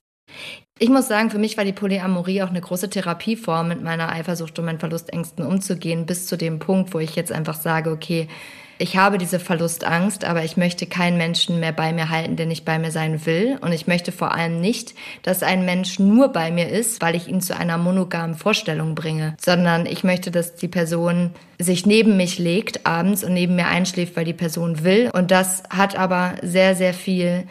Ich 0.79 0.91
muss 0.91 1.09
sagen, 1.09 1.31
für 1.31 1.39
mich 1.39 1.57
war 1.57 1.65
die 1.65 1.73
Polyamorie 1.73 2.43
auch 2.43 2.51
eine 2.51 2.61
große 2.61 2.91
Therapieform, 2.91 3.69
mit 3.69 3.83
meiner 3.83 4.13
Eifersucht 4.13 4.59
und 4.59 4.67
meinen 4.67 4.79
Verlustängsten 4.79 5.47
umzugehen, 5.47 6.05
bis 6.05 6.27
zu 6.27 6.37
dem 6.37 6.59
Punkt, 6.59 6.93
wo 6.93 6.99
ich 6.99 7.17
jetzt 7.17 7.33
einfach 7.33 7.55
sage, 7.55 7.91
okay, 7.91 8.29
ich 8.77 8.99
habe 8.99 9.17
diese 9.17 9.41
Verlustangst, 9.41 10.27
aber 10.27 10.45
ich 10.45 10.59
möchte 10.59 10.85
keinen 10.85 11.17
Menschen 11.17 11.61
mehr 11.61 11.73
bei 11.73 11.95
mir 11.95 12.11
halten, 12.11 12.37
der 12.37 12.45
nicht 12.45 12.67
bei 12.67 12.79
mir 12.79 12.91
sein 12.91 13.25
will. 13.25 13.57
Und 13.63 13.73
ich 13.73 13.87
möchte 13.87 14.13
vor 14.13 14.35
allem 14.35 14.61
nicht, 14.61 14.95
dass 15.23 15.43
ein 15.43 15.65
Mensch 15.65 15.99
nur 15.99 16.29
bei 16.29 16.51
mir 16.51 16.69
ist, 16.69 17.01
weil 17.01 17.15
ich 17.15 17.27
ihn 17.27 17.41
zu 17.41 17.57
einer 17.57 17.79
monogamen 17.79 18.37
Vorstellung 18.37 18.95
bringe, 18.95 19.35
sondern 19.43 19.87
ich 19.87 20.05
möchte, 20.05 20.31
dass 20.31 20.57
die 20.57 20.69
Person 20.69 21.31
sich 21.59 21.87
neben 21.87 22.19
mich 22.19 22.39
legt 22.39 22.85
abends 22.85 23.25
und 23.25 23.33
neben 23.33 23.57
mir 23.57 23.69
einschläft, 23.69 24.15
weil 24.15 24.27
die 24.27 24.35
Person 24.35 24.85
will. 24.85 25.11
Und 25.15 25.31
das 25.31 25.63
hat 25.71 25.97
aber 25.97 26.35
sehr, 26.43 26.77
sehr 26.77 26.93
viel 26.93 27.45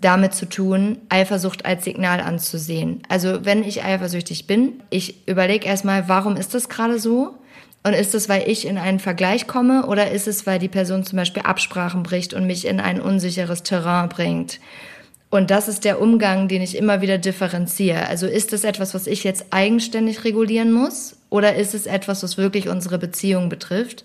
damit 0.00 0.34
zu 0.34 0.48
tun, 0.48 0.98
Eifersucht 1.08 1.66
als 1.66 1.84
Signal 1.84 2.20
anzusehen. 2.20 3.02
Also 3.08 3.44
wenn 3.44 3.64
ich 3.64 3.84
eifersüchtig 3.84 4.46
bin, 4.46 4.82
ich 4.90 5.26
überlege 5.26 5.66
erstmal, 5.66 6.08
warum 6.08 6.36
ist 6.36 6.54
das 6.54 6.68
gerade 6.68 6.98
so? 6.98 7.34
Und 7.82 7.94
ist 7.94 8.14
es, 8.14 8.28
weil 8.28 8.48
ich 8.48 8.66
in 8.66 8.76
einen 8.76 8.98
Vergleich 8.98 9.46
komme 9.46 9.86
oder 9.86 10.10
ist 10.10 10.28
es, 10.28 10.46
weil 10.46 10.58
die 10.58 10.68
Person 10.68 11.04
zum 11.04 11.16
Beispiel 11.16 11.42
Absprachen 11.42 12.02
bricht 12.02 12.34
und 12.34 12.46
mich 12.46 12.66
in 12.66 12.78
ein 12.78 13.00
unsicheres 13.00 13.62
Terrain 13.62 14.08
bringt? 14.08 14.60
Und 15.30 15.50
das 15.50 15.68
ist 15.68 15.84
der 15.84 16.00
Umgang, 16.00 16.48
den 16.48 16.60
ich 16.60 16.76
immer 16.76 17.00
wieder 17.00 17.16
differenziere. 17.16 18.08
Also 18.08 18.26
ist 18.26 18.52
es 18.52 18.64
etwas, 18.64 18.94
was 18.94 19.06
ich 19.06 19.24
jetzt 19.24 19.46
eigenständig 19.50 20.24
regulieren 20.24 20.72
muss 20.72 21.16
oder 21.30 21.54
ist 21.54 21.74
es 21.74 21.86
etwas, 21.86 22.22
was 22.22 22.36
wirklich 22.36 22.68
unsere 22.68 22.98
Beziehung 22.98 23.48
betrifft? 23.48 24.04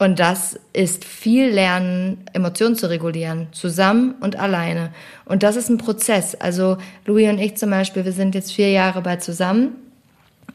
Und 0.00 0.18
das 0.18 0.58
ist 0.72 1.04
viel 1.04 1.50
Lernen, 1.50 2.24
Emotionen 2.32 2.74
zu 2.74 2.88
regulieren, 2.88 3.48
zusammen 3.52 4.14
und 4.22 4.34
alleine. 4.34 4.94
Und 5.26 5.42
das 5.42 5.56
ist 5.56 5.68
ein 5.68 5.76
Prozess. 5.76 6.34
Also 6.34 6.78
Louis 7.04 7.28
und 7.28 7.38
ich 7.38 7.58
zum 7.58 7.68
Beispiel, 7.68 8.06
wir 8.06 8.12
sind 8.12 8.34
jetzt 8.34 8.50
vier 8.50 8.70
Jahre 8.70 9.02
bald 9.02 9.22
zusammen. 9.22 9.76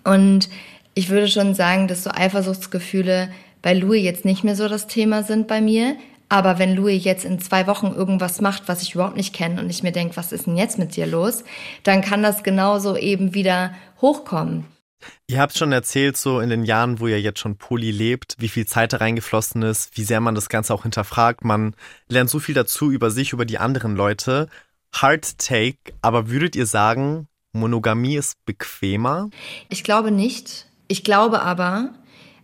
Und 0.04 0.50
ich 0.96 1.12
würde 1.12 1.28
schon 1.28 1.54
sagen, 1.54 1.88
dass 1.88 2.04
so 2.04 2.10
Eifersuchtsgefühle 2.10 3.30
bei 3.62 3.76
Louis 3.76 4.04
jetzt 4.04 4.26
nicht 4.26 4.44
mehr 4.44 4.56
so 4.56 4.68
das 4.68 4.88
Thema 4.88 5.22
sind 5.22 5.48
bei 5.48 5.62
mir. 5.62 5.96
Aber 6.28 6.58
wenn 6.58 6.76
Louis 6.76 7.04
jetzt 7.04 7.24
in 7.24 7.38
zwei 7.38 7.68
Wochen 7.68 7.94
irgendwas 7.96 8.42
macht, 8.42 8.64
was 8.66 8.82
ich 8.82 8.96
überhaupt 8.96 9.16
nicht 9.16 9.36
kenne 9.36 9.62
und 9.62 9.70
ich 9.70 9.84
mir 9.84 9.92
denke, 9.92 10.18
was 10.18 10.32
ist 10.32 10.48
denn 10.48 10.58
jetzt 10.58 10.80
mit 10.80 10.96
dir 10.96 11.06
los, 11.06 11.44
dann 11.84 12.02
kann 12.02 12.24
das 12.24 12.42
genauso 12.42 12.98
eben 12.98 13.36
wieder 13.36 13.76
hochkommen. 14.02 14.66
Ihr 15.28 15.40
habt 15.40 15.58
schon 15.58 15.72
erzählt, 15.72 16.18
so 16.18 16.40
in 16.40 16.50
den 16.50 16.64
Jahren, 16.64 17.00
wo 17.00 17.08
ihr 17.08 17.22
jetzt 17.22 17.40
schon 17.40 17.58
Poly 17.58 17.92
lebt, 17.92 18.36
wie 18.40 18.48
viel 18.48 18.66
Zeit 18.66 18.94
da 18.94 18.98
reingeflossen 18.98 19.62
ist, 19.62 19.98
wie 19.98 20.04
sehr 20.04 20.20
man 20.20 20.36
das 20.36 20.50
Ganze 20.50 20.74
auch 20.74 20.84
hinterfragt. 20.84 21.44
Man 21.44 21.76
lernt 22.08 22.30
so 22.30 22.40
viel 22.40 22.56
dazu 22.56 22.92
über 22.92 23.12
sich, 23.12 23.34
über 23.34 23.46
die 23.46 23.58
anderen 23.58 23.96
Leute. 23.96 24.48
Hard 24.94 25.38
Take, 25.38 25.94
aber 26.02 26.30
würdet 26.30 26.56
ihr 26.56 26.66
sagen, 26.66 27.28
Monogamie 27.54 28.16
ist 28.18 28.44
bequemer? 28.46 29.30
Ich 29.70 29.84
glaube 29.84 30.12
nicht. 30.12 30.68
Ich 30.88 31.04
glaube 31.04 31.42
aber, 31.42 31.94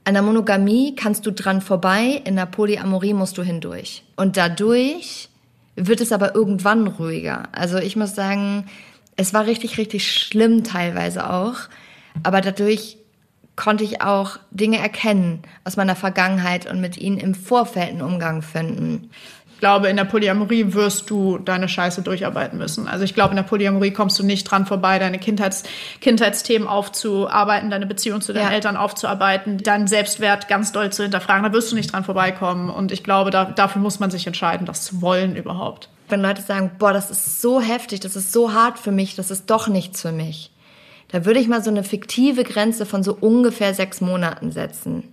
an 0.03 0.15
der 0.15 0.24
Monogamie 0.24 0.96
kannst 0.96 1.25
du 1.25 1.31
dran 1.31 1.62
vorbei, 1.62 2.22
in 2.25 2.36
der 2.36 2.48
Polyamorie 2.48 3.13
musst 3.13 3.38
du 3.38 3.43
hindurch. 3.43 4.03
Und 4.15 4.36
dadurch 4.38 5.29
wird 5.75 6.01
es 6.01 6.12
aber 6.12 6.34
irgendwann 6.34 6.88
ruhiger. 6.88 7.50
Also 7.51 7.77
ich 7.77 7.96
muss 7.96 8.15
sagen, 8.15 8.65
es 9.15 9.34
war 9.34 9.46
richtig, 9.46 9.77
richtig 9.77 10.12
schlimm 10.12 10.63
teilweise 10.63 11.29
auch. 11.29 11.55
Aber 12.24 12.41
dadurch 12.41 12.98
konnte 13.56 13.84
ich 13.84 14.01
auch 14.01 14.39
Dinge 14.51 14.80
erkennen 14.80 15.44
aus 15.63 15.77
meiner 15.77 15.96
Vergangenheit 15.96 16.70
und 16.70 16.82
mit 16.82 16.98
ihnen 16.98 17.18
im 17.18 17.36
Vorfeld 17.36 17.89
einen 17.89 18.01
Umgang 18.01 18.41
finden. 18.41 19.10
Ich 19.53 19.60
glaube, 19.60 19.89
in 19.89 19.98
der 19.98 20.06
Polyamorie 20.06 20.74
wirst 20.74 21.12
du 21.12 21.38
deine 21.38 21.70
Scheiße 21.70 22.01
durcharbeiten 22.01 22.58
müssen. 22.58 22.88
Also 22.88 23.03
ich 23.03 23.13
glaube, 23.13 23.32
in 23.32 23.36
der 23.36 23.44
Polyamorie 23.44 23.91
kommst 23.91 24.18
du 24.18 24.24
nicht 24.24 24.46
dran 24.46 24.65
vorbei, 24.65 24.98
deine 24.98 25.20
Kindheits 25.20 25.62
Kindheitsthemen 26.00 26.68
aufzuarbeiten, 26.68 27.70
deine 27.70 27.86
Beziehung 27.86 28.22
zu 28.22 28.34
deinen 28.34 28.50
ja. 28.50 28.53
Eltern 28.56 28.75
aufzuarbeiten, 28.75 29.60
deinen 29.60 29.86
Selbstwert 29.86 30.48
ganz 30.48 30.72
doll 30.72 30.91
zu 30.91 31.03
hinterfragen. 31.03 31.44
Da 31.44 31.53
wirst 31.53 31.72
du 31.72 31.75
nicht 31.75 31.94
dran 31.94 32.03
vorbeikommen. 32.03 32.72
Und 32.72 32.91
ich 32.91 33.03
glaube, 33.03 33.30
da, 33.30 33.46
dafür 33.46 33.84
muss 33.84 34.00
man 34.00 34.10
sich 34.10 34.25
entscheiden, 34.25 34.65
das 34.65 34.84
zu 34.84 35.03
wollen 35.03 35.36
überhaupt. 35.36 35.89
Wenn 36.10 36.24
Leute 36.24 36.41
sagen, 36.41 36.72
boah, 36.80 36.94
das 36.94 37.12
ist 37.12 37.44
so 37.44 37.62
heftig, 37.62 38.00
das 38.00 38.15
ist 38.15 38.34
so 38.34 38.53
hart 38.53 38.80
für 38.80 38.91
mich, 38.91 39.15
das 39.15 39.30
ist 39.30 39.51
doch 39.51 39.68
nichts 39.68 40.01
für 40.01 40.12
mich 40.12 40.50
da 41.12 41.25
würde 41.25 41.39
ich 41.39 41.48
mal 41.48 41.63
so 41.63 41.70
eine 41.70 41.84
fiktive 41.84 42.44
Grenze 42.44 42.86
von 42.86 43.03
so 43.03 43.18
ungefähr 43.20 43.74
sechs 43.74 44.01
Monaten 44.01 44.51
setzen. 44.51 45.03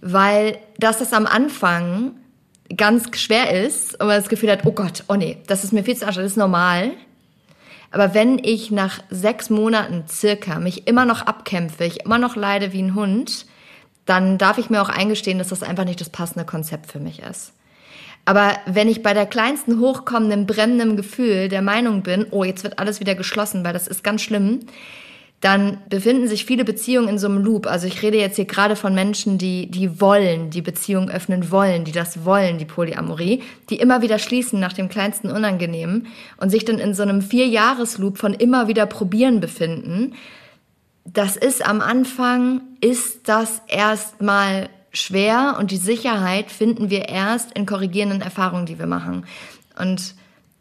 Weil 0.00 0.58
das 0.78 1.00
ist 1.00 1.14
am 1.14 1.26
Anfang 1.26 2.12
ganz 2.76 3.16
schwer 3.18 3.64
ist 3.64 4.00
und 4.00 4.06
man 4.08 4.16
das 4.18 4.28
Gefühl 4.28 4.50
hat, 4.50 4.64
oh 4.64 4.72
Gott, 4.72 5.04
oh 5.08 5.14
nee, 5.14 5.38
das 5.46 5.64
ist 5.64 5.72
mir 5.72 5.84
viel 5.84 5.96
zu 5.96 6.06
anstrengend, 6.06 6.26
das 6.26 6.32
ist 6.32 6.38
normal. 6.38 6.90
Aber 7.90 8.14
wenn 8.14 8.38
ich 8.38 8.70
nach 8.70 9.00
sechs 9.10 9.50
Monaten 9.50 10.04
circa 10.08 10.58
mich 10.58 10.86
immer 10.86 11.04
noch 11.04 11.22
abkämpfe, 11.22 11.84
ich 11.84 12.04
immer 12.04 12.18
noch 12.18 12.36
leide 12.36 12.72
wie 12.72 12.82
ein 12.82 12.94
Hund, 12.94 13.46
dann 14.06 14.38
darf 14.38 14.58
ich 14.58 14.70
mir 14.70 14.82
auch 14.82 14.88
eingestehen, 14.88 15.38
dass 15.38 15.48
das 15.48 15.62
einfach 15.62 15.84
nicht 15.84 16.00
das 16.00 16.08
passende 16.08 16.44
Konzept 16.44 16.90
für 16.90 16.98
mich 16.98 17.20
ist. 17.20 17.52
Aber 18.24 18.56
wenn 18.66 18.88
ich 18.88 19.02
bei 19.02 19.14
der 19.14 19.26
kleinsten 19.26 19.80
hochkommenden, 19.80 20.46
brennenden 20.46 20.96
Gefühl 20.96 21.48
der 21.48 21.62
Meinung 21.62 22.02
bin, 22.02 22.26
oh, 22.30 22.44
jetzt 22.44 22.62
wird 22.62 22.78
alles 22.78 23.00
wieder 23.00 23.14
geschlossen, 23.14 23.64
weil 23.64 23.72
das 23.72 23.88
ist 23.88 24.04
ganz 24.04 24.22
schlimm, 24.22 24.60
dann 25.42 25.78
befinden 25.88 26.28
sich 26.28 26.44
viele 26.44 26.64
Beziehungen 26.64 27.08
in 27.08 27.18
so 27.18 27.26
einem 27.26 27.42
Loop. 27.42 27.66
Also 27.66 27.88
ich 27.88 28.00
rede 28.00 28.16
jetzt 28.16 28.36
hier 28.36 28.44
gerade 28.44 28.76
von 28.76 28.94
Menschen, 28.94 29.38
die, 29.38 29.68
die 29.68 30.00
wollen, 30.00 30.50
die 30.50 30.62
Beziehung 30.62 31.10
öffnen 31.10 31.50
wollen, 31.50 31.82
die 31.84 31.90
das 31.90 32.24
wollen, 32.24 32.58
die 32.58 32.64
Polyamorie, 32.64 33.42
die 33.68 33.80
immer 33.80 34.02
wieder 34.02 34.20
schließen 34.20 34.60
nach 34.60 34.72
dem 34.72 34.88
kleinsten 34.88 35.32
Unangenehmen 35.32 36.06
und 36.36 36.50
sich 36.50 36.64
dann 36.64 36.78
in 36.78 36.94
so 36.94 37.02
einem 37.02 37.22
Vier-Jahres-Loop 37.22 38.18
von 38.18 38.34
immer 38.34 38.68
wieder 38.68 38.86
probieren 38.86 39.40
befinden. 39.40 40.14
Das 41.04 41.36
ist 41.36 41.66
am 41.66 41.80
Anfang, 41.80 42.60
ist 42.80 43.28
das 43.28 43.62
erstmal 43.66 44.68
schwer 44.92 45.56
und 45.58 45.72
die 45.72 45.76
Sicherheit 45.76 46.52
finden 46.52 46.88
wir 46.88 47.08
erst 47.08 47.50
in 47.50 47.66
korrigierenden 47.66 48.20
Erfahrungen, 48.20 48.66
die 48.66 48.78
wir 48.78 48.86
machen. 48.86 49.26
Und 49.76 50.14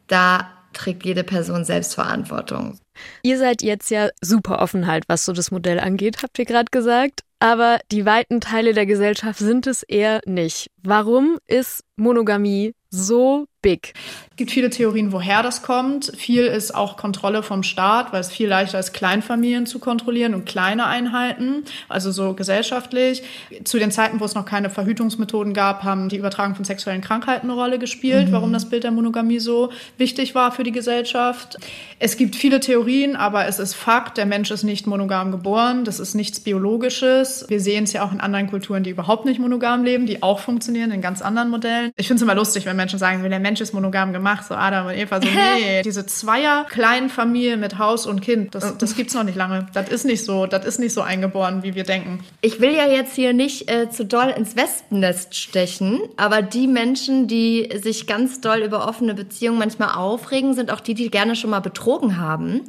da 0.08 0.50
trägt 0.74 1.06
jede 1.06 1.24
Person 1.24 1.66
Selbstverantwortung. 1.66 2.81
Ihr 3.24 3.38
seid 3.38 3.62
jetzt 3.62 3.90
ja 3.92 4.10
super 4.22 4.60
offen 4.62 4.88
halt, 4.88 5.04
was 5.08 5.26
so 5.26 5.34
das 5.34 5.52
Modell 5.52 5.80
angeht, 5.80 6.24
habt 6.24 6.38
ihr 6.40 6.46
gerade 6.46 6.70
gesagt. 6.72 7.22
Aber 7.40 7.80
die 7.92 8.06
weiten 8.06 8.40
Teile 8.40 8.74
der 8.74 8.86
Gesellschaft 8.86 9.40
sind 9.40 9.66
es 9.66 9.82
eher 9.84 10.22
nicht. 10.26 10.70
Warum 10.84 11.40
ist 11.48 11.84
Monogamie 11.96 12.76
so 12.92 13.48
big? 13.62 13.94
Es 14.32 14.38
gibt 14.38 14.52
viele 14.52 14.70
Theorien, 14.70 15.12
woher 15.12 15.44
das 15.44 15.62
kommt. 15.62 16.12
Viel 16.18 16.46
ist 16.46 16.74
auch 16.74 16.98
Kontrolle 16.98 17.44
vom 17.44 17.64
Staat, 17.64 18.12
weil 18.12 18.22
es 18.22 18.32
viel 18.32 18.48
leichter 18.48 18.80
ist, 18.80 18.94
Kleinfamilien 18.94 19.66
zu 19.66 19.78
kontrollieren 19.78 20.34
und 20.34 20.46
kleine 20.46 20.88
Einheiten, 20.88 21.64
also 21.90 22.12
so 22.12 22.34
gesellschaftlich. 22.34 23.24
Zu 23.66 23.78
den 23.78 23.92
Zeiten, 23.92 24.20
wo 24.20 24.26
es 24.26 24.34
noch 24.34 24.46
keine 24.46 24.70
Verhütungsmethoden 24.70 25.54
gab, 25.54 25.84
haben 25.84 26.10
die 26.10 26.18
Übertragung 26.18 26.56
von 26.56 26.66
sexuellen 26.66 27.02
Krankheiten 27.02 27.52
eine 27.52 27.60
Rolle 27.60 27.78
gespielt, 27.78 28.30
mhm. 28.30 28.32
warum 28.32 28.54
das 28.54 28.70
Bild 28.70 28.84
der 28.84 28.92
Monogamie 28.92 29.40
so 29.40 29.70
wichtig 29.98 30.34
war 30.34 30.52
für 30.52 30.64
die 30.64 30.72
Gesellschaft. 30.72 31.58
Es 32.00 32.18
gibt 32.18 32.36
viele 32.36 32.60
Theorien, 32.60 33.16
aber 33.16 33.46
es 33.46 33.60
ist 33.60 33.76
Fakt, 33.76 34.18
der 34.18 34.26
Mensch 34.26 34.50
ist 34.50 34.64
nicht 34.64 34.88
monogam 34.88 35.32
geboren, 35.32 35.84
das 35.84 36.00
ist 36.00 36.16
nichts 36.16 36.40
Biologisches. 36.40 37.46
Wir 37.48 37.60
sehen 37.60 37.84
es 37.84 37.94
ja 37.94 38.04
auch 38.04 38.12
in 38.12 38.20
anderen 38.20 38.50
Kulturen, 38.50 38.84
die 38.84 38.90
überhaupt 38.90 39.26
nicht 39.26 39.40
monogam 39.40 39.84
leben, 39.84 40.08
die 40.08 40.24
auch 40.24 40.40
funktionieren 40.40 40.90
in 40.92 41.02
ganz 41.02 41.22
anderen 41.22 41.50
Modellen. 41.50 41.92
Ich 41.96 42.08
finde 42.08 42.18
es 42.18 42.24
immer 42.24 42.34
lustig, 42.34 42.66
wenn 42.66 42.76
Menschen 42.76 42.98
sagen, 42.98 43.22
der 43.22 43.40
Mensch 43.40 43.51
ist 43.60 43.74
monogam 43.74 44.14
gemacht, 44.14 44.46
so 44.48 44.56
Adam 44.56 44.88
und 44.88 44.94
Eva, 44.94 45.20
so 45.22 45.28
nee. 45.58 45.82
Diese 45.82 46.06
Zweier 46.06 46.66
kleinen 46.70 47.10
Familie 47.10 47.58
mit 47.58 47.78
Haus 47.78 48.06
und 48.06 48.22
Kind, 48.22 48.56
das, 48.56 48.78
das 48.78 48.96
gibt's 48.96 49.14
noch 49.14 49.24
nicht 49.24 49.36
lange. 49.36 49.66
Das 49.74 49.90
ist 49.90 50.06
nicht 50.06 50.24
so, 50.24 50.46
das 50.46 50.66
ist 50.66 50.80
nicht 50.80 50.94
so 50.94 51.02
eingeboren, 51.02 51.64
wie 51.64 51.76
wir 51.76 51.84
denken. 51.84 52.24
Ich 52.42 52.62
will 52.62 52.74
ja 52.74 52.88
jetzt 52.88 53.16
hier 53.16 53.34
nicht 53.34 53.70
äh, 53.70 53.90
zu 53.90 54.06
doll 54.06 54.30
ins 54.30 54.56
Wespennest 54.56 55.36
stechen, 55.36 56.00
aber 56.16 56.42
die 56.42 56.68
Menschen, 56.68 57.28
die 57.28 57.70
sich 57.82 58.08
ganz 58.08 58.40
doll 58.40 58.60
über 58.60 58.88
offene 58.88 59.14
Beziehungen 59.14 59.60
manchmal 59.60 59.96
aufregen, 59.96 60.54
sind 60.54 60.72
auch 60.72 60.80
die, 60.80 60.94
die 60.94 61.10
gerne 61.10 61.36
schon 61.36 61.50
mal 61.50 61.60
betrogen 61.60 62.18
haben 62.18 62.62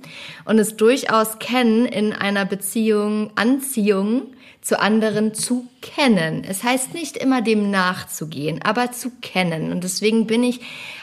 und 0.45 0.59
es 0.59 0.77
durchaus 0.77 1.39
kennen, 1.39 1.87
in 1.87 2.13
einer 2.13 2.45
Beziehung 2.45 3.31
Anziehung 3.35 4.23
zu 4.63 4.81
anderen 4.81 5.35
zu 5.35 5.67
kennen. 5.83 6.45
Es 6.49 6.63
heißt 6.63 6.95
nicht 6.95 7.17
immer 7.17 7.43
dem 7.43 7.71
nachzugehen, 7.71 8.63
aber 8.63 8.93
zu 8.93 9.11
kennen. 9.21 9.73
Und 9.73 9.85
deswegen 9.85 10.27
bin 10.27 10.45
ich 10.45 10.61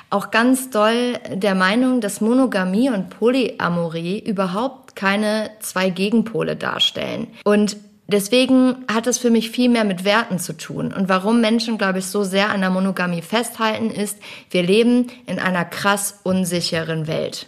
auch 0.10 0.32
ganz 0.32 0.72
doll 0.72 1.20
der 1.32 1.56
Meinung, 1.56 2.02
dass 2.02 2.22
Monogamie 2.22 2.90
und 2.90 3.10
Polyamorie 3.12 4.20
überhaupt 4.20 4.96
keine 4.96 5.52
zwei 5.60 5.90
Gegenpole 5.92 6.56
darstellen. 6.56 7.28
Und 7.44 7.78
Deswegen 8.12 8.86
hat 8.92 9.06
es 9.06 9.20
für 9.20 9.30
mich 9.30 9.52
viel 9.52 9.70
mehr 9.70 9.84
mit 9.84 10.04
Werten 10.04 10.40
zu 10.40 10.58
tun. 10.58 10.92
Und 10.92 11.10
warum 11.10 11.42
Menschen, 11.42 11.78
glaube 11.78 12.00
ich, 12.00 12.08
so 12.08 12.24
sehr 12.24 12.50
an 12.50 12.62
der 12.62 12.72
Monogamie 12.72 13.22
festhalten, 13.22 13.92
ist, 13.92 14.18
wir 14.50 14.64
leben 14.64 15.12
in 15.28 15.38
einer 15.38 15.64
krass 15.64 16.20
unsicheren 16.24 17.06
Welt. 17.06 17.46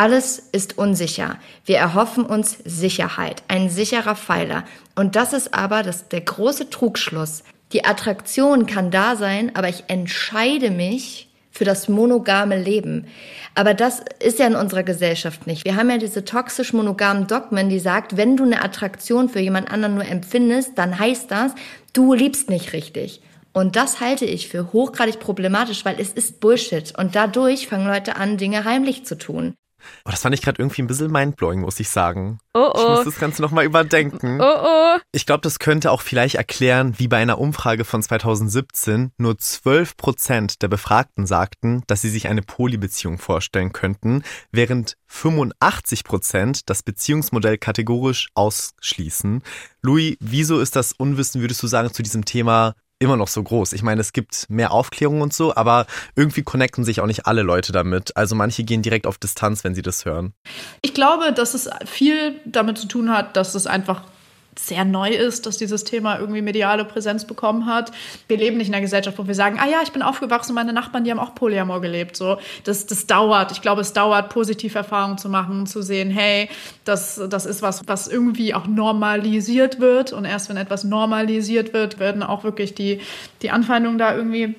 Alles 0.00 0.38
ist 0.38 0.78
unsicher. 0.78 1.36
Wir 1.66 1.76
erhoffen 1.76 2.24
uns 2.24 2.56
Sicherheit, 2.64 3.42
ein 3.48 3.68
sicherer 3.68 4.16
Pfeiler. 4.16 4.64
Und 4.94 5.14
das 5.14 5.34
ist 5.34 5.52
aber 5.52 5.82
das, 5.82 6.08
der 6.08 6.22
große 6.22 6.70
Trugschluss. 6.70 7.42
Die 7.74 7.84
Attraktion 7.84 8.64
kann 8.64 8.90
da 8.90 9.14
sein, 9.14 9.54
aber 9.54 9.68
ich 9.68 9.84
entscheide 9.88 10.70
mich 10.70 11.28
für 11.50 11.66
das 11.66 11.90
monogame 11.90 12.56
Leben. 12.56 13.08
Aber 13.54 13.74
das 13.74 14.02
ist 14.20 14.38
ja 14.38 14.46
in 14.46 14.56
unserer 14.56 14.84
Gesellschaft 14.84 15.46
nicht. 15.46 15.66
Wir 15.66 15.76
haben 15.76 15.90
ja 15.90 15.98
diese 15.98 16.24
toxisch 16.24 16.72
monogamen 16.72 17.26
Dogmen, 17.26 17.68
die 17.68 17.78
sagt, 17.78 18.16
wenn 18.16 18.38
du 18.38 18.44
eine 18.44 18.64
Attraktion 18.64 19.28
für 19.28 19.40
jemand 19.40 19.70
anderen 19.70 19.96
nur 19.96 20.06
empfindest, 20.06 20.78
dann 20.78 20.98
heißt 20.98 21.30
das, 21.30 21.52
du 21.92 22.14
liebst 22.14 22.48
nicht 22.48 22.72
richtig. 22.72 23.20
Und 23.52 23.76
das 23.76 24.00
halte 24.00 24.24
ich 24.24 24.48
für 24.48 24.72
hochgradig 24.72 25.20
problematisch, 25.20 25.84
weil 25.84 26.00
es 26.00 26.14
ist 26.14 26.40
Bullshit. 26.40 26.98
Und 26.98 27.14
dadurch 27.14 27.66
fangen 27.66 27.86
Leute 27.86 28.16
an, 28.16 28.38
Dinge 28.38 28.64
heimlich 28.64 29.04
zu 29.04 29.18
tun. 29.18 29.52
Oh, 30.04 30.10
das 30.10 30.22
fand 30.22 30.34
ich 30.34 30.42
gerade 30.42 30.60
irgendwie 30.60 30.82
ein 30.82 30.86
bisschen 30.86 31.10
mindblowing, 31.10 31.60
muss 31.60 31.80
ich 31.80 31.88
sagen. 31.88 32.38
Oh 32.54 32.70
oh. 32.74 32.78
Ich 32.78 32.88
muss 32.88 33.04
das 33.04 33.18
Ganze 33.18 33.42
nochmal 33.42 33.64
überdenken. 33.64 34.40
Oh 34.40 34.44
oh. 34.44 34.98
Ich 35.12 35.26
glaube, 35.26 35.40
das 35.42 35.58
könnte 35.58 35.90
auch 35.90 36.02
vielleicht 36.02 36.36
erklären, 36.36 36.94
wie 36.98 37.08
bei 37.08 37.18
einer 37.18 37.38
Umfrage 37.38 37.84
von 37.84 38.02
2017 38.02 39.12
nur 39.18 39.38
12 39.38 39.96
Prozent 39.96 40.62
der 40.62 40.68
Befragten 40.68 41.26
sagten, 41.26 41.82
dass 41.86 42.00
sie 42.00 42.10
sich 42.10 42.28
eine 42.28 42.42
Polybeziehung 42.42 43.18
vorstellen 43.18 43.72
könnten, 43.72 44.22
während 44.52 44.96
85 45.06 46.04
Prozent 46.04 46.70
das 46.70 46.82
Beziehungsmodell 46.82 47.58
kategorisch 47.58 48.28
ausschließen. 48.34 49.42
Louis, 49.82 50.16
wieso 50.20 50.60
ist 50.60 50.76
das 50.76 50.92
Unwissen, 50.92 51.40
würdest 51.40 51.62
du 51.62 51.66
sagen, 51.66 51.92
zu 51.92 52.02
diesem 52.02 52.24
Thema 52.24 52.74
immer 53.00 53.16
noch 53.16 53.28
so 53.28 53.42
groß. 53.42 53.72
Ich 53.72 53.82
meine, 53.82 54.00
es 54.00 54.12
gibt 54.12 54.48
mehr 54.48 54.72
Aufklärung 54.72 55.22
und 55.22 55.32
so, 55.32 55.56
aber 55.56 55.86
irgendwie 56.14 56.42
connecten 56.42 56.84
sich 56.84 57.00
auch 57.00 57.06
nicht 57.06 57.26
alle 57.26 57.42
Leute 57.42 57.72
damit. 57.72 58.16
Also 58.16 58.36
manche 58.36 58.62
gehen 58.62 58.82
direkt 58.82 59.06
auf 59.06 59.18
Distanz, 59.18 59.64
wenn 59.64 59.74
sie 59.74 59.82
das 59.82 60.04
hören. 60.04 60.34
Ich 60.82 60.94
glaube, 60.94 61.32
dass 61.32 61.54
es 61.54 61.68
viel 61.86 62.38
damit 62.44 62.78
zu 62.78 62.86
tun 62.86 63.10
hat, 63.10 63.36
dass 63.36 63.54
es 63.54 63.66
einfach 63.66 64.02
sehr 64.66 64.84
neu 64.84 65.10
ist, 65.10 65.46
dass 65.46 65.56
dieses 65.56 65.84
Thema 65.84 66.18
irgendwie 66.18 66.42
mediale 66.42 66.84
Präsenz 66.84 67.24
bekommen 67.24 67.66
hat. 67.66 67.92
Wir 68.28 68.36
leben 68.36 68.58
nicht 68.58 68.68
in 68.68 68.74
einer 68.74 68.82
Gesellschaft, 68.82 69.18
wo 69.18 69.26
wir 69.26 69.34
sagen, 69.34 69.58
ah 69.60 69.68
ja, 69.68 69.78
ich 69.82 69.92
bin 69.92 70.02
aufgewachsen, 70.02 70.54
meine 70.54 70.72
Nachbarn, 70.72 71.04
die 71.04 71.10
haben 71.10 71.18
auch 71.18 71.34
Polyamor 71.34 71.80
gelebt. 71.80 72.16
So, 72.16 72.38
das, 72.64 72.86
das 72.86 73.06
dauert. 73.06 73.52
Ich 73.52 73.62
glaube, 73.62 73.80
es 73.80 73.92
dauert, 73.92 74.28
positive 74.28 74.76
Erfahrungen 74.76 75.18
zu 75.18 75.28
machen, 75.28 75.66
zu 75.66 75.82
sehen, 75.82 76.10
hey, 76.10 76.48
das, 76.84 77.20
das 77.28 77.46
ist 77.46 77.62
was, 77.62 77.88
was 77.88 78.08
irgendwie 78.08 78.54
auch 78.54 78.66
normalisiert 78.66 79.80
wird. 79.80 80.12
Und 80.12 80.24
erst 80.24 80.48
wenn 80.48 80.56
etwas 80.56 80.84
normalisiert 80.84 81.72
wird, 81.72 81.98
werden 81.98 82.22
auch 82.22 82.44
wirklich 82.44 82.74
die, 82.74 83.00
die 83.42 83.50
Anfeindungen 83.50 83.98
da 83.98 84.14
irgendwie 84.14 84.54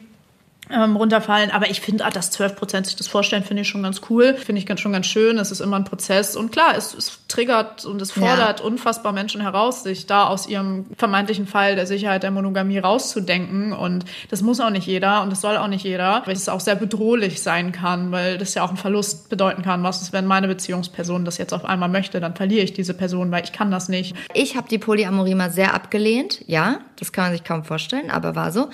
ähm, 0.73 0.95
runterfallen. 0.95 1.51
Aber 1.51 1.69
ich 1.69 1.81
finde, 1.81 2.05
ah, 2.05 2.09
dass 2.09 2.31
12 2.31 2.55
Prozent 2.55 2.87
sich 2.87 2.95
das 2.95 3.07
vorstellen, 3.07 3.43
finde 3.43 3.61
ich 3.61 3.67
schon 3.67 3.83
ganz 3.83 4.01
cool. 4.09 4.35
Finde 4.35 4.59
ich 4.59 4.65
ganz, 4.65 4.79
schon 4.79 4.93
ganz 4.93 5.05
schön. 5.05 5.37
Es 5.37 5.51
ist 5.51 5.59
immer 5.59 5.75
ein 5.75 5.83
Prozess. 5.83 6.35
Und 6.35 6.51
klar, 6.51 6.75
es, 6.77 6.93
es 6.93 7.19
triggert 7.27 7.85
und 7.85 8.01
es 8.01 8.11
fordert 8.11 8.59
ja. 8.59 8.65
unfassbar 8.65 9.13
Menschen 9.13 9.41
heraus, 9.41 9.83
sich 9.83 10.05
da 10.05 10.25
aus 10.25 10.47
ihrem 10.47 10.85
vermeintlichen 10.97 11.47
Fall 11.47 11.75
der 11.75 11.87
Sicherheit 11.87 12.23
der 12.23 12.31
Monogamie 12.31 12.79
rauszudenken. 12.79 13.73
Und 13.73 14.05
das 14.29 14.41
muss 14.41 14.59
auch 14.59 14.69
nicht 14.69 14.87
jeder 14.87 15.21
und 15.23 15.31
das 15.31 15.41
soll 15.41 15.57
auch 15.57 15.67
nicht 15.67 15.83
jeder, 15.83 16.23
weil 16.25 16.35
es 16.35 16.49
auch 16.49 16.59
sehr 16.59 16.75
bedrohlich 16.75 17.41
sein 17.41 17.71
kann, 17.71 18.11
weil 18.11 18.37
das 18.37 18.53
ja 18.53 18.63
auch 18.63 18.69
einen 18.69 18.77
Verlust 18.77 19.29
bedeuten 19.29 19.61
kann. 19.61 19.83
Was 19.83 20.01
ist, 20.01 20.13
wenn 20.13 20.25
meine 20.25 20.47
Beziehungsperson 20.47 21.25
das 21.25 21.37
jetzt 21.37 21.53
auf 21.53 21.65
einmal 21.65 21.89
möchte? 21.89 22.19
Dann 22.19 22.35
verliere 22.35 22.63
ich 22.63 22.73
diese 22.73 22.93
Person, 22.93 23.31
weil 23.31 23.43
ich 23.43 23.51
kann 23.51 23.71
das 23.71 23.89
nicht. 23.89 24.15
Ich 24.33 24.55
habe 24.55 24.67
die 24.69 24.77
Polyamorie 24.77 25.35
mal 25.35 25.51
sehr 25.51 25.73
abgelehnt. 25.73 26.43
Ja, 26.47 26.79
das 27.01 27.11
kann 27.11 27.25
man 27.25 27.31
sich 27.33 27.43
kaum 27.43 27.63
vorstellen, 27.63 28.11
aber 28.11 28.35
war 28.35 28.51
so. 28.51 28.69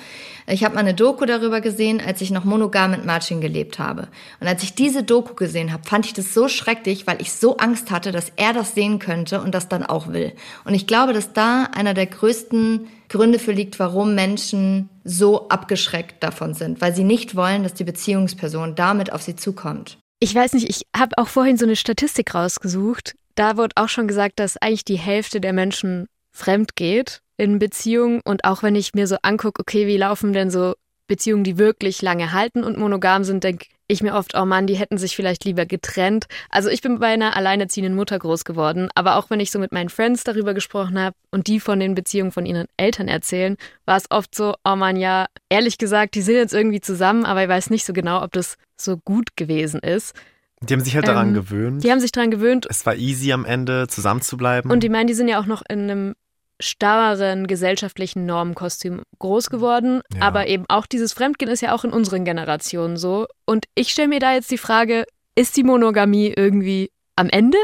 Ich 0.48 0.66
habe 0.66 0.76
mal 0.76 0.82
eine 0.82 0.94
Doku 0.94 1.26
darüber 1.26 1.62
gesehen, 1.62 2.02
als 2.06 2.20
ich 2.20 2.30
noch 2.30 2.44
monogam 2.44 2.92
mit 2.92 3.06
Martin 3.06 3.40
gelebt 3.40 3.80
habe. 3.80 4.10
Und 4.42 4.48
als 4.48 4.64
ich 4.64 4.76
diese 4.76 5.02
Doku 5.02 5.34
gesehen 5.34 5.72
habe, 5.72 5.88
fand 5.88 6.06
ich 6.06 6.14
das 6.14 6.34
so 6.34 6.50
schrecklich, 6.50 7.08
weil 7.08 7.22
ich 7.22 7.32
so 7.32 7.56
Angst 7.56 7.90
hatte, 7.90 8.12
dass 8.12 8.34
er 8.36 8.52
das 8.52 8.76
sehen 8.76 9.00
könnte 9.00 9.40
und 9.42 9.56
das 9.56 9.70
dann 9.70 9.86
auch 9.86 10.10
will. 10.10 10.34
Und 10.66 10.74
ich 10.74 10.88
glaube, 10.88 11.14
dass 11.14 11.32
da 11.32 11.70
einer 11.74 11.94
der 11.94 12.08
größten 12.08 12.90
Gründe 13.08 13.40
für 13.40 13.54
liegt, 13.54 13.80
warum 13.80 14.14
Menschen 14.14 14.90
so 15.06 15.48
abgeschreckt 15.48 16.22
davon 16.22 16.54
sind, 16.54 16.82
weil 16.82 16.94
sie 16.94 17.06
nicht 17.06 17.38
wollen, 17.38 17.64
dass 17.64 17.76
die 17.76 17.86
Beziehungsperson 17.86 18.76
damit 18.76 19.14
auf 19.14 19.22
sie 19.22 19.38
zukommt. 19.38 20.00
Ich 20.20 20.36
weiß 20.36 20.52
nicht, 20.52 20.70
ich 20.70 20.82
habe 20.94 21.18
auch 21.18 21.30
vorhin 21.30 21.56
so 21.56 21.66
eine 21.66 21.78
Statistik 21.78 22.36
rausgesucht. 22.36 23.16
Da 23.36 23.56
wurde 23.56 23.76
auch 23.76 23.88
schon 23.88 24.10
gesagt, 24.10 24.40
dass 24.40 24.58
eigentlich 24.58 24.84
die 24.84 24.98
Hälfte 24.98 25.40
der 25.40 25.54
Menschen 25.54 26.08
fremd 26.38 26.76
geht 26.76 27.22
in 27.38 27.60
Beziehungen 27.60 28.22
und 28.24 28.46
auch 28.46 28.64
wenn 28.64 28.76
ich 28.76 28.94
mir 28.94 29.08
so 29.08 29.18
angucke, 29.22 29.62
okay, 29.62 29.88
wie 29.88 29.98
laufen 29.98 30.34
denn 30.34 30.50
so 30.50 30.74
Beziehungen, 31.08 31.44
die 31.44 31.58
wirklich 31.58 32.02
lange 32.02 32.34
halten 32.34 32.64
und 32.64 32.78
monogam 32.78 33.24
sind, 33.24 33.44
denke 33.44 33.68
ich 33.88 34.04
mir 34.04 34.16
oft, 34.16 34.36
oh 34.36 34.44
Mann, 34.44 34.68
die 34.68 34.76
hätten 34.76 34.98
sich 34.98 35.16
vielleicht 35.16 35.46
lieber 35.46 35.66
getrennt. 35.66 36.26
Also 36.50 36.70
ich 36.70 36.82
bin 36.82 37.00
bei 37.00 37.08
einer 37.08 37.38
alleinerziehenden 37.38 37.96
Mutter 37.96 38.20
groß 38.20 38.44
geworden, 38.44 38.90
aber 38.96 39.16
auch 39.16 39.30
wenn 39.30 39.40
ich 39.40 39.50
so 39.50 39.60
mit 39.60 39.72
meinen 39.72 39.88
Friends 39.88 40.26
darüber 40.26 40.54
gesprochen 40.54 41.00
habe 41.00 41.16
und 41.32 41.48
die 41.48 41.62
von 41.62 41.80
den 41.80 41.96
Beziehungen 41.96 42.34
von 42.34 42.46
ihren 42.46 42.68
Eltern 42.76 43.08
erzählen, 43.08 43.56
war 43.86 43.96
es 43.96 44.12
oft 44.12 44.36
so, 44.36 44.56
oh 44.66 44.76
Mann, 44.76 44.98
ja, 44.98 45.28
ehrlich 45.48 45.78
gesagt, 45.78 46.16
die 46.16 46.22
sind 46.22 46.36
jetzt 46.36 46.54
irgendwie 46.54 46.82
zusammen, 46.82 47.24
aber 47.24 47.44
ich 47.44 47.50
weiß 47.50 47.70
nicht 47.70 47.86
so 47.86 47.94
genau, 47.94 48.22
ob 48.22 48.34
das 48.34 48.58
so 48.76 48.98
gut 48.98 49.38
gewesen 49.38 49.80
ist. 49.80 50.14
Die 50.62 50.74
haben 50.74 50.84
sich 50.84 50.96
halt 50.96 51.08
daran 51.08 51.30
ähm, 51.30 51.34
gewöhnt. 51.36 51.84
Die 51.84 51.92
haben 51.92 52.00
sich 52.00 52.12
daran 52.12 52.32
gewöhnt. 52.32 52.66
Es 52.70 52.86
war 52.86 52.96
easy 52.96 53.32
am 53.32 53.46
Ende, 53.46 53.88
zusammen 53.88 54.22
zu 54.22 54.38
bleiben. 54.38 54.72
Und 54.72 54.82
die 54.82 54.90
meinen, 54.90 55.08
die 55.08 55.14
sind 55.14 55.28
ja 55.28 55.40
auch 55.40 55.46
noch 55.46 55.62
in 55.70 55.82
einem 55.82 56.16
starren 56.60 57.48
gesellschaftlichen 57.48 58.26
Normenkostüm 58.26 59.02
groß 59.20 59.50
geworden. 59.50 60.02
Ja. 60.14 60.22
Aber 60.22 60.48
eben 60.48 60.66
auch 60.68 60.86
dieses 60.86 61.14
Fremdgehen 61.14 61.52
ist 61.52 61.62
ja 61.62 61.74
auch 61.74 61.84
in 61.84 61.92
unseren 61.92 62.26
Generationen 62.26 62.98
so. 62.98 63.28
Und 63.46 63.66
ich 63.76 63.90
stelle 63.90 64.08
mir 64.08 64.20
da 64.20 64.34
jetzt 64.34 64.52
die 64.52 64.58
Frage, 64.58 65.06
ist 65.36 65.56
die 65.58 65.64
Monogamie 65.64 66.34
irgendwie 66.36 66.92
am 67.16 67.30
Ende? 67.30 67.58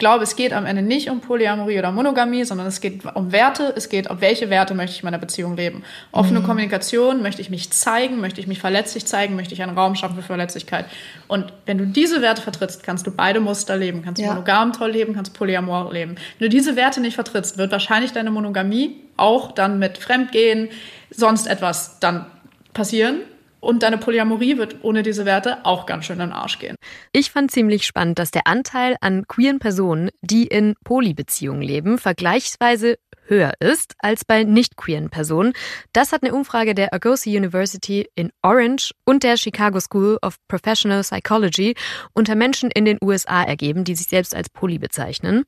Glaube, 0.00 0.24
es 0.24 0.34
geht 0.34 0.52
am 0.52 0.66
Ende 0.66 0.82
nicht 0.82 1.08
um 1.10 1.20
Polyamorie 1.20 1.78
oder 1.78 1.92
Monogamie, 1.92 2.42
sondern 2.42 2.66
es 2.66 2.80
geht 2.80 3.04
um 3.14 3.30
Werte. 3.30 3.72
Es 3.76 3.88
geht 3.88 4.10
um 4.10 4.20
welche 4.20 4.50
Werte 4.50 4.74
möchte 4.74 4.96
ich 4.96 5.02
in 5.02 5.04
meiner 5.04 5.18
Beziehung 5.18 5.56
leben. 5.56 5.84
Offene 6.10 6.40
mhm. 6.40 6.44
Kommunikation, 6.44 7.22
möchte 7.22 7.40
ich 7.40 7.50
mich 7.50 7.70
zeigen, 7.70 8.20
möchte 8.20 8.40
ich 8.40 8.48
mich 8.48 8.58
verletzlich 8.58 9.06
zeigen, 9.06 9.36
möchte 9.36 9.54
ich 9.54 9.62
einen 9.62 9.78
Raum 9.78 9.94
schaffen 9.94 10.16
für 10.16 10.22
Verletzlichkeit. 10.22 10.86
Und 11.28 11.52
wenn 11.66 11.78
du 11.78 11.86
diese 11.86 12.20
Werte 12.22 12.42
vertrittst, 12.42 12.82
kannst 12.82 13.06
du 13.06 13.12
beide 13.12 13.38
Muster 13.38 13.76
leben. 13.76 14.02
Kannst 14.02 14.20
du 14.20 14.24
ja. 14.24 14.32
monogam 14.32 14.72
toll 14.72 14.90
leben, 14.90 15.14
kannst 15.14 15.34
Polyamor 15.34 15.92
leben. 15.92 16.16
Wenn 16.38 16.46
du 16.46 16.48
diese 16.48 16.74
Werte 16.74 17.00
nicht 17.00 17.14
vertrittst, 17.14 17.58
wird 17.58 17.70
wahrscheinlich 17.70 18.12
deine 18.12 18.32
Monogamie 18.32 18.96
auch 19.16 19.52
dann 19.52 19.78
mit 19.78 19.98
Fremdgehen, 19.98 20.70
sonst 21.10 21.46
etwas 21.46 22.00
dann 22.00 22.26
passieren. 22.72 23.20
Und 23.60 23.82
deine 23.82 23.98
Polyamorie 23.98 24.58
wird 24.58 24.76
ohne 24.82 25.02
diese 25.02 25.26
Werte 25.26 25.64
auch 25.64 25.86
ganz 25.86 26.06
schön 26.06 26.20
in 26.20 26.28
den 26.28 26.32
Arsch 26.32 26.58
gehen. 26.58 26.76
Ich 27.12 27.30
fand 27.30 27.50
ziemlich 27.50 27.86
spannend, 27.86 28.18
dass 28.18 28.30
der 28.30 28.46
Anteil 28.46 28.96
an 29.00 29.26
queeren 29.28 29.58
Personen, 29.58 30.10
die 30.22 30.46
in 30.46 30.74
Polybeziehungen 30.84 31.62
leben, 31.62 31.98
vergleichsweise 31.98 32.96
höher 33.30 33.52
ist 33.60 33.94
als 33.98 34.24
bei 34.24 34.44
nicht 34.44 34.76
queeren 34.76 35.08
Personen. 35.08 35.52
Das 35.92 36.12
hat 36.12 36.22
eine 36.22 36.34
Umfrage 36.34 36.74
der 36.74 36.92
Argosy 36.92 37.36
University 37.36 38.08
in 38.14 38.32
Orange 38.42 38.92
und 39.04 39.22
der 39.22 39.36
Chicago 39.36 39.80
School 39.80 40.18
of 40.20 40.36
Professional 40.48 41.02
Psychology 41.02 41.74
unter 42.12 42.34
Menschen 42.34 42.70
in 42.70 42.84
den 42.84 42.98
USA 43.00 43.42
ergeben, 43.44 43.84
die 43.84 43.94
sich 43.94 44.08
selbst 44.08 44.34
als 44.34 44.50
poly 44.50 44.78
bezeichnen. 44.78 45.44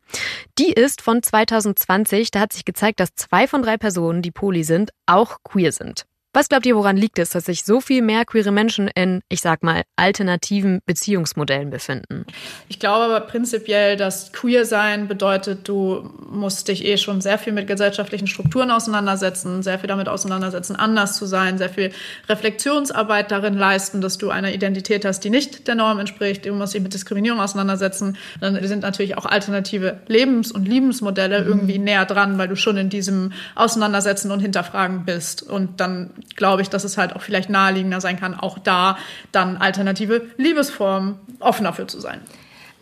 Die 0.58 0.72
ist 0.72 1.02
von 1.02 1.22
2020, 1.22 2.30
da 2.30 2.40
hat 2.40 2.52
sich 2.52 2.64
gezeigt, 2.64 3.00
dass 3.00 3.14
zwei 3.14 3.48
von 3.48 3.62
drei 3.62 3.76
Personen, 3.76 4.22
die 4.22 4.30
poly 4.30 4.62
sind, 4.62 4.90
auch 5.06 5.38
queer 5.42 5.72
sind. 5.72 6.06
Was 6.34 6.48
glaubt 6.48 6.64
ihr, 6.64 6.74
woran 6.76 6.96
liegt 6.96 7.18
es, 7.18 7.30
dass 7.30 7.44
sich 7.44 7.62
so 7.62 7.82
viel 7.82 8.00
mehr 8.00 8.24
queere 8.24 8.52
Menschen 8.52 8.88
in, 8.88 9.20
ich 9.28 9.42
sag 9.42 9.62
mal, 9.62 9.82
alternativen 9.96 10.80
Beziehungsmodellen 10.86 11.68
befinden? 11.68 12.24
Ich 12.70 12.78
glaube 12.78 13.04
aber 13.04 13.20
prinzipiell, 13.20 13.98
dass 13.98 14.32
queer 14.32 14.64
sein 14.64 15.08
bedeutet, 15.08 15.68
du 15.68 16.10
musst 16.30 16.68
dich 16.68 16.86
eh 16.86 16.96
schon 16.96 17.20
sehr 17.20 17.36
viel 17.36 17.52
mit 17.52 17.66
gesellschaftlichen 17.66 18.28
Strukturen 18.28 18.70
auseinandersetzen, 18.70 19.62
sehr 19.62 19.78
viel 19.78 19.88
damit 19.88 20.08
auseinandersetzen, 20.08 20.74
anders 20.74 21.18
zu 21.18 21.26
sein, 21.26 21.58
sehr 21.58 21.68
viel 21.68 21.92
Reflexionsarbeit 22.30 23.30
darin 23.30 23.58
leisten, 23.58 24.00
dass 24.00 24.16
du 24.16 24.30
eine 24.30 24.54
Identität 24.54 25.04
hast, 25.04 25.20
die 25.24 25.30
nicht 25.30 25.68
der 25.68 25.74
Norm 25.74 25.98
entspricht. 25.98 26.46
Du 26.46 26.54
musst 26.54 26.72
dich 26.72 26.80
mit 26.80 26.94
Diskriminierung 26.94 27.40
auseinandersetzen. 27.40 28.16
Dann 28.40 28.58
sind 28.66 28.80
natürlich 28.80 29.18
auch 29.18 29.26
alternative 29.26 30.00
Lebens- 30.06 30.50
und 30.50 30.66
Liebensmodelle 30.66 31.42
mhm. 31.42 31.46
irgendwie 31.46 31.78
näher 31.78 32.06
dran, 32.06 32.38
weil 32.38 32.48
du 32.48 32.56
schon 32.56 32.78
in 32.78 32.88
diesem 32.88 33.34
Auseinandersetzen 33.54 34.30
und 34.30 34.40
Hinterfragen 34.40 35.04
bist. 35.04 35.42
Und 35.42 35.78
dann 35.78 36.10
glaube 36.36 36.62
ich, 36.62 36.70
dass 36.70 36.84
es 36.84 36.98
halt 36.98 37.14
auch 37.14 37.22
vielleicht 37.22 37.50
naheliegender 37.50 38.00
sein 38.00 38.18
kann, 38.18 38.38
auch 38.38 38.58
da 38.58 38.96
dann 39.32 39.56
alternative 39.56 40.26
Liebesformen 40.36 41.16
offen 41.40 41.64
dafür 41.64 41.88
zu 41.88 42.00
sein. 42.00 42.20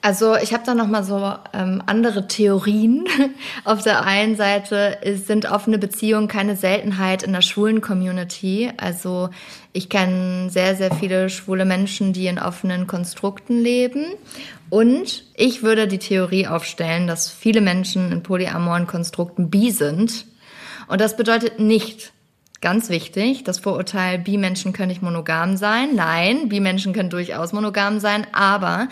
Also 0.02 0.34
ich 0.36 0.54
habe 0.54 0.62
da 0.64 0.74
noch 0.74 0.86
mal 0.86 1.04
so 1.04 1.34
ähm, 1.52 1.82
andere 1.84 2.26
Theorien. 2.26 3.04
Auf 3.64 3.82
der 3.82 4.06
einen 4.06 4.34
Seite 4.34 4.98
ist, 5.02 5.26
sind 5.26 5.50
offene 5.50 5.76
Beziehungen 5.76 6.26
keine 6.26 6.56
Seltenheit 6.56 7.22
in 7.22 7.34
der 7.34 7.42
schwulen 7.42 7.82
Community. 7.82 8.72
Also 8.78 9.28
ich 9.74 9.90
kenne 9.90 10.48
sehr, 10.48 10.74
sehr 10.74 10.94
viele 10.94 11.28
schwule 11.28 11.66
Menschen, 11.66 12.14
die 12.14 12.28
in 12.28 12.38
offenen 12.38 12.86
Konstrukten 12.86 13.60
leben. 13.60 14.06
Und 14.70 15.24
ich 15.34 15.62
würde 15.62 15.86
die 15.86 15.98
Theorie 15.98 16.46
aufstellen, 16.46 17.06
dass 17.06 17.28
viele 17.28 17.60
Menschen 17.60 18.10
in 18.10 18.22
polyamoren 18.22 18.86
Konstrukten 18.86 19.50
bi 19.50 19.70
sind. 19.70 20.24
Und 20.88 21.02
das 21.02 21.16
bedeutet 21.16 21.58
nicht, 21.58 22.12
Ganz 22.62 22.90
wichtig, 22.90 23.42
das 23.42 23.58
Vorurteil, 23.58 24.18
Bi-Menschen 24.18 24.74
können 24.74 24.88
nicht 24.88 25.00
monogam 25.00 25.56
sein. 25.56 25.94
Nein, 25.94 26.50
Bi-Menschen 26.50 26.92
können 26.92 27.08
durchaus 27.08 27.54
monogam 27.54 28.00
sein, 28.00 28.26
aber 28.32 28.88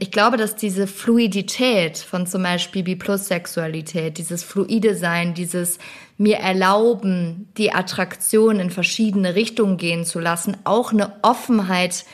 Ich 0.00 0.12
glaube, 0.12 0.36
dass 0.36 0.54
diese 0.54 0.86
Fluidität 0.86 1.98
von 1.98 2.24
zum 2.28 2.44
Beispiel 2.44 2.84
Bi-Plus-Sexualität, 2.84 4.18
dieses 4.18 4.44
fluide 4.44 4.94
Sein, 4.94 5.34
dieses 5.34 5.78
mir 6.16 6.36
erlauben, 6.36 7.48
die 7.56 7.72
Attraktion 7.72 8.60
in 8.60 8.70
verschiedene 8.70 9.34
Richtungen 9.34 9.76
gehen 9.76 10.04
zu 10.04 10.20
lassen, 10.20 10.56
auch 10.62 10.92
eine 10.92 11.14
Offenheit 11.22 12.04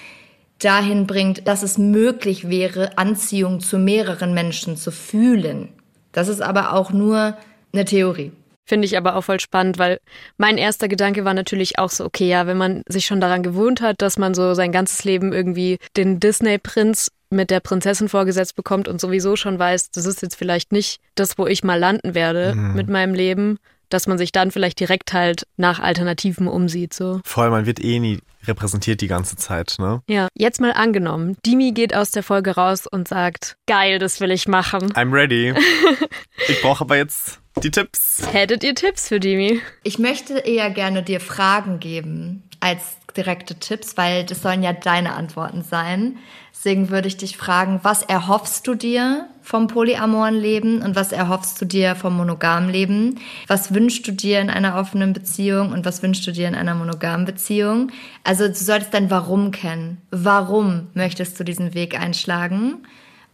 dahin 0.58 1.06
bringt, 1.06 1.46
dass 1.46 1.62
es 1.62 1.76
möglich 1.76 2.48
wäre, 2.48 2.96
Anziehung 2.96 3.60
zu 3.60 3.78
mehreren 3.78 4.32
Menschen 4.32 4.78
zu 4.78 4.90
fühlen. 4.90 5.68
Das 6.12 6.28
ist 6.28 6.40
aber 6.40 6.72
auch 6.72 6.90
nur 6.90 7.36
eine 7.74 7.84
Theorie. 7.84 8.32
Finde 8.66 8.86
ich 8.86 8.96
aber 8.96 9.16
auch 9.16 9.24
voll 9.24 9.40
spannend, 9.40 9.78
weil 9.78 10.00
mein 10.38 10.56
erster 10.56 10.88
Gedanke 10.88 11.24
war 11.24 11.34
natürlich 11.34 11.78
auch 11.78 11.90
so, 11.90 12.04
okay, 12.04 12.28
ja, 12.28 12.46
wenn 12.46 12.56
man 12.56 12.82
sich 12.88 13.04
schon 13.04 13.20
daran 13.20 13.42
gewohnt 13.42 13.82
hat, 13.82 14.00
dass 14.00 14.18
man 14.18 14.34
so 14.34 14.54
sein 14.54 14.72
ganzes 14.72 15.04
Leben 15.04 15.32
irgendwie 15.32 15.78
den 15.96 16.18
Disney-Prinz 16.18 17.10
mit 17.30 17.50
der 17.50 17.60
Prinzessin 17.60 18.08
vorgesetzt 18.08 18.56
bekommt 18.56 18.88
und 18.88 19.00
sowieso 19.00 19.36
schon 19.36 19.58
weiß, 19.58 19.90
das 19.90 20.06
ist 20.06 20.22
jetzt 20.22 20.36
vielleicht 20.36 20.72
nicht 20.72 21.00
das, 21.14 21.36
wo 21.36 21.46
ich 21.46 21.64
mal 21.64 21.78
landen 21.78 22.14
werde 22.14 22.54
mhm. 22.54 22.74
mit 22.74 22.88
meinem 22.88 23.14
Leben, 23.14 23.58
dass 23.94 24.08
man 24.08 24.18
sich 24.18 24.32
dann 24.32 24.50
vielleicht 24.50 24.80
direkt 24.80 25.12
halt 25.12 25.46
nach 25.56 25.78
Alternativen 25.78 26.48
umsieht. 26.48 26.92
So. 26.92 27.20
Vor 27.24 27.44
allem, 27.44 27.52
man 27.52 27.66
wird 27.66 27.82
eh 27.82 28.00
nie 28.00 28.18
repräsentiert 28.46 29.00
die 29.00 29.06
ganze 29.06 29.36
Zeit, 29.36 29.76
ne? 29.78 30.02
Ja, 30.08 30.28
jetzt 30.34 30.60
mal 30.60 30.72
angenommen, 30.72 31.36
Dimi 31.46 31.72
geht 31.72 31.94
aus 31.94 32.10
der 32.10 32.22
Folge 32.22 32.56
raus 32.56 32.86
und 32.86 33.08
sagt, 33.08 33.56
geil, 33.66 33.98
das 33.98 34.20
will 34.20 34.32
ich 34.32 34.48
machen. 34.48 34.92
I'm 34.92 35.12
ready. 35.12 35.54
ich 36.48 36.60
brauche 36.60 36.84
aber 36.84 36.96
jetzt 36.96 37.40
die 37.62 37.70
Tipps. 37.70 38.22
Hättet 38.32 38.64
ihr 38.64 38.74
Tipps 38.74 39.08
für 39.08 39.20
Dimi? 39.20 39.60
Ich 39.84 39.98
möchte 39.98 40.38
eher 40.38 40.70
gerne 40.70 41.02
dir 41.02 41.20
Fragen 41.20 41.78
geben 41.80 42.42
als 42.60 42.96
direkte 43.16 43.54
Tipps, 43.54 43.96
weil 43.96 44.24
das 44.24 44.42
sollen 44.42 44.62
ja 44.62 44.72
deine 44.72 45.14
Antworten 45.14 45.62
sein. 45.62 46.18
Deswegen 46.64 46.88
würde 46.88 47.08
ich 47.08 47.18
dich 47.18 47.36
fragen, 47.36 47.80
was 47.82 48.02
erhoffst 48.02 48.66
du 48.66 48.74
dir 48.74 49.28
vom 49.42 49.66
polyamoren 49.66 50.34
Leben 50.34 50.80
und 50.80 50.96
was 50.96 51.12
erhoffst 51.12 51.60
du 51.60 51.66
dir 51.66 51.94
vom 51.94 52.16
monogamen 52.16 52.70
Leben? 52.70 53.20
Was 53.48 53.74
wünschst 53.74 54.08
du 54.08 54.12
dir 54.12 54.40
in 54.40 54.48
einer 54.48 54.76
offenen 54.76 55.12
Beziehung 55.12 55.72
und 55.72 55.84
was 55.84 56.02
wünschst 56.02 56.26
du 56.26 56.32
dir 56.32 56.48
in 56.48 56.54
einer 56.54 56.74
monogamen 56.74 57.26
Beziehung? 57.26 57.92
Also 58.24 58.48
du 58.48 58.54
solltest 58.54 58.94
dein 58.94 59.10
Warum 59.10 59.50
kennen. 59.50 60.00
Warum 60.10 60.86
möchtest 60.94 61.38
du 61.38 61.44
diesen 61.44 61.74
Weg 61.74 62.00
einschlagen? 62.00 62.86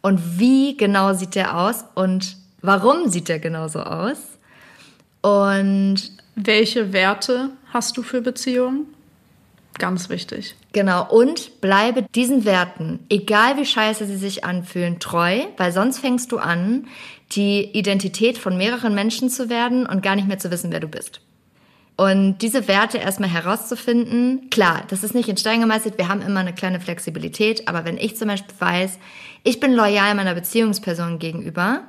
Und 0.02 0.40
wie 0.40 0.76
genau 0.76 1.12
sieht 1.12 1.36
der 1.36 1.56
aus? 1.56 1.84
Und 1.94 2.36
warum 2.62 3.10
sieht 3.10 3.28
der 3.28 3.38
genauso 3.38 3.84
aus? 3.84 4.18
Und 5.22 6.10
welche 6.34 6.92
Werte 6.92 7.50
hast 7.72 7.96
du 7.96 8.02
für 8.02 8.22
Beziehungen? 8.22 8.86
Ganz 9.78 10.08
wichtig. 10.10 10.56
Genau, 10.72 11.08
und 11.08 11.60
bleibe 11.60 12.02
diesen 12.14 12.44
Werten, 12.44 13.00
egal 13.08 13.56
wie 13.56 13.64
scheiße 13.64 14.06
sie 14.06 14.16
sich 14.16 14.44
anfühlen, 14.44 14.98
treu, 14.98 15.40
weil 15.56 15.72
sonst 15.72 16.00
fängst 16.00 16.32
du 16.32 16.38
an, 16.38 16.86
die 17.32 17.64
Identität 17.72 18.38
von 18.38 18.56
mehreren 18.56 18.94
Menschen 18.94 19.30
zu 19.30 19.48
werden 19.48 19.86
und 19.86 20.02
gar 20.02 20.16
nicht 20.16 20.28
mehr 20.28 20.38
zu 20.38 20.50
wissen, 20.50 20.72
wer 20.72 20.80
du 20.80 20.88
bist. 20.88 21.20
Und 21.96 22.38
diese 22.38 22.66
Werte 22.66 22.98
erstmal 22.98 23.28
herauszufinden, 23.28 24.48
klar, 24.50 24.84
das 24.88 25.04
ist 25.04 25.14
nicht 25.14 25.28
in 25.28 25.36
Stein 25.36 25.60
gemeißelt, 25.60 25.98
wir 25.98 26.08
haben 26.08 26.22
immer 26.22 26.40
eine 26.40 26.54
kleine 26.54 26.80
Flexibilität, 26.80 27.68
aber 27.68 27.84
wenn 27.84 27.98
ich 27.98 28.16
zum 28.16 28.28
Beispiel 28.28 28.54
weiß, 28.58 28.98
ich 29.44 29.60
bin 29.60 29.74
loyal 29.74 30.14
meiner 30.14 30.34
Beziehungsperson 30.34 31.18
gegenüber, 31.18 31.82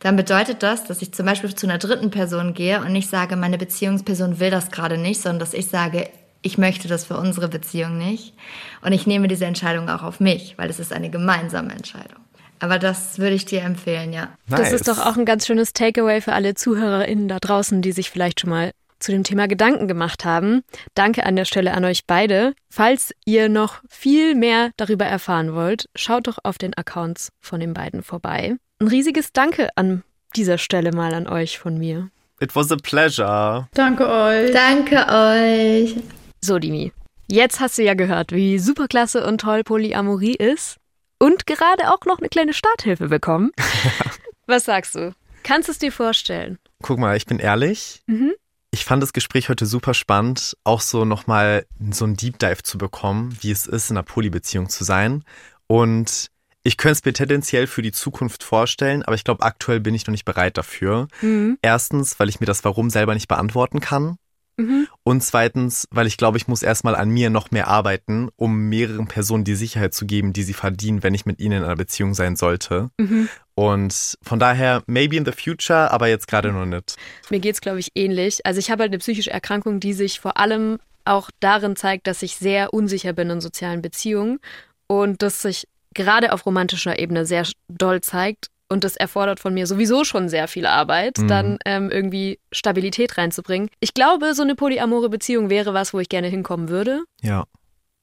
dann 0.00 0.16
bedeutet 0.16 0.62
das, 0.62 0.84
dass 0.84 1.02
ich 1.02 1.14
zum 1.14 1.26
Beispiel 1.26 1.54
zu 1.54 1.66
einer 1.66 1.78
dritten 1.78 2.10
Person 2.10 2.52
gehe 2.52 2.80
und 2.80 2.92
nicht 2.92 3.08
sage, 3.08 3.36
meine 3.36 3.56
Beziehungsperson 3.56 4.40
will 4.40 4.50
das 4.50 4.70
gerade 4.70 4.98
nicht, 4.98 5.20
sondern 5.20 5.38
dass 5.38 5.54
ich 5.54 5.68
sage, 5.68 6.10
ich 6.44 6.58
möchte 6.58 6.88
das 6.88 7.04
für 7.06 7.16
unsere 7.16 7.48
Beziehung 7.48 7.98
nicht. 7.98 8.34
Und 8.82 8.92
ich 8.92 9.06
nehme 9.06 9.28
diese 9.28 9.46
Entscheidung 9.46 9.88
auch 9.88 10.02
auf 10.02 10.20
mich, 10.20 10.56
weil 10.58 10.70
es 10.70 10.78
ist 10.78 10.92
eine 10.92 11.10
gemeinsame 11.10 11.72
Entscheidung. 11.72 12.20
Aber 12.60 12.78
das 12.78 13.18
würde 13.18 13.34
ich 13.34 13.46
dir 13.46 13.62
empfehlen, 13.62 14.12
ja. 14.12 14.28
Nice. 14.46 14.60
Das 14.60 14.72
ist 14.72 14.88
doch 14.88 14.98
auch 14.98 15.16
ein 15.16 15.24
ganz 15.24 15.46
schönes 15.46 15.72
Takeaway 15.72 16.20
für 16.20 16.32
alle 16.32 16.54
ZuhörerInnen 16.54 17.28
da 17.28 17.38
draußen, 17.38 17.82
die 17.82 17.92
sich 17.92 18.10
vielleicht 18.10 18.40
schon 18.40 18.50
mal 18.50 18.72
zu 19.00 19.10
dem 19.10 19.24
Thema 19.24 19.48
Gedanken 19.48 19.88
gemacht 19.88 20.24
haben. 20.24 20.62
Danke 20.94 21.26
an 21.26 21.36
der 21.36 21.44
Stelle 21.44 21.72
an 21.74 21.84
euch 21.84 22.06
beide. 22.06 22.54
Falls 22.70 23.12
ihr 23.24 23.48
noch 23.48 23.82
viel 23.88 24.34
mehr 24.34 24.70
darüber 24.76 25.04
erfahren 25.04 25.54
wollt, 25.54 25.88
schaut 25.94 26.26
doch 26.26 26.38
auf 26.42 26.58
den 26.58 26.74
Accounts 26.74 27.30
von 27.40 27.60
den 27.60 27.74
beiden 27.74 28.02
vorbei. 28.02 28.56
Ein 28.80 28.88
riesiges 28.88 29.32
Danke 29.32 29.68
an 29.76 30.02
dieser 30.36 30.58
Stelle 30.58 30.92
mal 30.92 31.14
an 31.14 31.26
euch 31.26 31.58
von 31.58 31.78
mir. 31.78 32.10
It 32.40 32.54
was 32.56 32.70
a 32.72 32.76
pleasure. 32.76 33.68
Danke 33.74 34.08
euch. 34.08 34.52
Danke 34.52 35.06
euch. 35.08 35.96
So, 36.44 36.58
Dimi, 36.58 36.92
jetzt 37.26 37.58
hast 37.60 37.78
du 37.78 37.82
ja 37.82 37.94
gehört, 37.94 38.30
wie 38.30 38.58
superklasse 38.58 39.26
und 39.26 39.40
toll 39.40 39.64
Polyamorie 39.64 40.34
ist 40.34 40.76
und 41.16 41.46
gerade 41.46 41.90
auch 41.90 42.04
noch 42.04 42.18
eine 42.18 42.28
kleine 42.28 42.52
Starthilfe 42.52 43.08
bekommen. 43.08 43.50
Was 44.46 44.66
sagst 44.66 44.94
du? 44.94 45.14
Kannst 45.42 45.68
du 45.68 45.72
es 45.72 45.78
dir 45.78 45.90
vorstellen? 45.90 46.58
Guck 46.82 46.98
mal, 46.98 47.16
ich 47.16 47.24
bin 47.24 47.38
ehrlich. 47.38 48.02
Mhm. 48.08 48.34
Ich 48.72 48.84
fand 48.84 49.02
das 49.02 49.14
Gespräch 49.14 49.48
heute 49.48 49.64
super 49.64 49.94
spannend, 49.94 50.54
auch 50.64 50.82
so 50.82 51.06
nochmal 51.06 51.64
so 51.92 52.04
einen 52.04 52.18
Deep 52.18 52.38
Dive 52.38 52.62
zu 52.62 52.76
bekommen, 52.76 53.34
wie 53.40 53.50
es 53.50 53.66
ist, 53.66 53.90
in 53.90 53.96
einer 53.96 54.04
Polybeziehung 54.04 54.68
zu 54.68 54.84
sein. 54.84 55.24
Und 55.66 56.30
ich 56.62 56.76
könnte 56.76 56.98
es 56.98 57.04
mir 57.06 57.14
tendenziell 57.14 57.66
für 57.66 57.80
die 57.80 57.92
Zukunft 57.92 58.42
vorstellen, 58.42 59.02
aber 59.02 59.14
ich 59.14 59.24
glaube, 59.24 59.44
aktuell 59.44 59.80
bin 59.80 59.94
ich 59.94 60.06
noch 60.06 60.12
nicht 60.12 60.26
bereit 60.26 60.58
dafür. 60.58 61.08
Mhm. 61.22 61.56
Erstens, 61.62 62.20
weil 62.20 62.28
ich 62.28 62.40
mir 62.40 62.46
das 62.46 62.64
Warum 62.64 62.90
selber 62.90 63.14
nicht 63.14 63.28
beantworten 63.28 63.80
kann. 63.80 64.18
Mhm. 64.56 64.86
Und 65.02 65.22
zweitens, 65.22 65.88
weil 65.90 66.06
ich 66.06 66.16
glaube, 66.16 66.38
ich 66.38 66.46
muss 66.48 66.62
erstmal 66.62 66.94
an 66.94 67.10
mir 67.10 67.30
noch 67.30 67.50
mehr 67.50 67.68
arbeiten, 67.68 68.28
um 68.36 68.68
mehreren 68.68 69.06
Personen 69.06 69.44
die 69.44 69.54
Sicherheit 69.54 69.94
zu 69.94 70.06
geben, 70.06 70.32
die 70.32 70.42
sie 70.42 70.52
verdienen, 70.52 71.02
wenn 71.02 71.14
ich 71.14 71.26
mit 71.26 71.40
ihnen 71.40 71.58
in 71.58 71.64
einer 71.64 71.76
Beziehung 71.76 72.14
sein 72.14 72.36
sollte. 72.36 72.90
Mhm. 72.98 73.28
Und 73.54 74.16
von 74.22 74.38
daher, 74.38 74.82
maybe 74.86 75.16
in 75.16 75.24
the 75.24 75.32
future, 75.32 75.90
aber 75.90 76.08
jetzt 76.08 76.28
gerade 76.28 76.52
noch 76.52 76.66
nicht. 76.66 76.96
Mir 77.30 77.40
geht's, 77.40 77.60
glaube 77.60 77.80
ich, 77.80 77.90
ähnlich. 77.94 78.44
Also 78.46 78.58
ich 78.58 78.70
habe 78.70 78.82
halt 78.82 78.90
eine 78.90 78.98
psychische 78.98 79.30
Erkrankung, 79.30 79.80
die 79.80 79.92
sich 79.92 80.20
vor 80.20 80.36
allem 80.36 80.78
auch 81.04 81.30
darin 81.40 81.76
zeigt, 81.76 82.06
dass 82.06 82.22
ich 82.22 82.36
sehr 82.36 82.72
unsicher 82.72 83.12
bin 83.12 83.30
in 83.30 83.40
sozialen 83.40 83.82
Beziehungen 83.82 84.38
und 84.86 85.22
das 85.22 85.42
sich 85.42 85.68
gerade 85.94 86.32
auf 86.32 86.46
romantischer 86.46 86.98
Ebene 86.98 87.26
sehr 87.26 87.46
doll 87.68 88.00
zeigt 88.00 88.48
und 88.68 88.84
das 88.84 88.96
erfordert 88.96 89.40
von 89.40 89.54
mir 89.54 89.66
sowieso 89.66 90.04
schon 90.04 90.28
sehr 90.28 90.48
viel 90.48 90.66
Arbeit, 90.66 91.18
mhm. 91.18 91.28
dann 91.28 91.58
ähm, 91.64 91.90
irgendwie 91.90 92.40
Stabilität 92.52 93.18
reinzubringen. 93.18 93.68
Ich 93.80 93.94
glaube, 93.94 94.34
so 94.34 94.42
eine 94.42 94.54
polyamore 94.54 95.08
Beziehung 95.08 95.50
wäre 95.50 95.74
was, 95.74 95.94
wo 95.94 96.00
ich 96.00 96.08
gerne 96.08 96.28
hinkommen 96.28 96.68
würde. 96.68 97.04
Ja. 97.20 97.44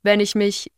Wenn 0.04 0.20
ich 0.20 0.36
mich 0.36 0.72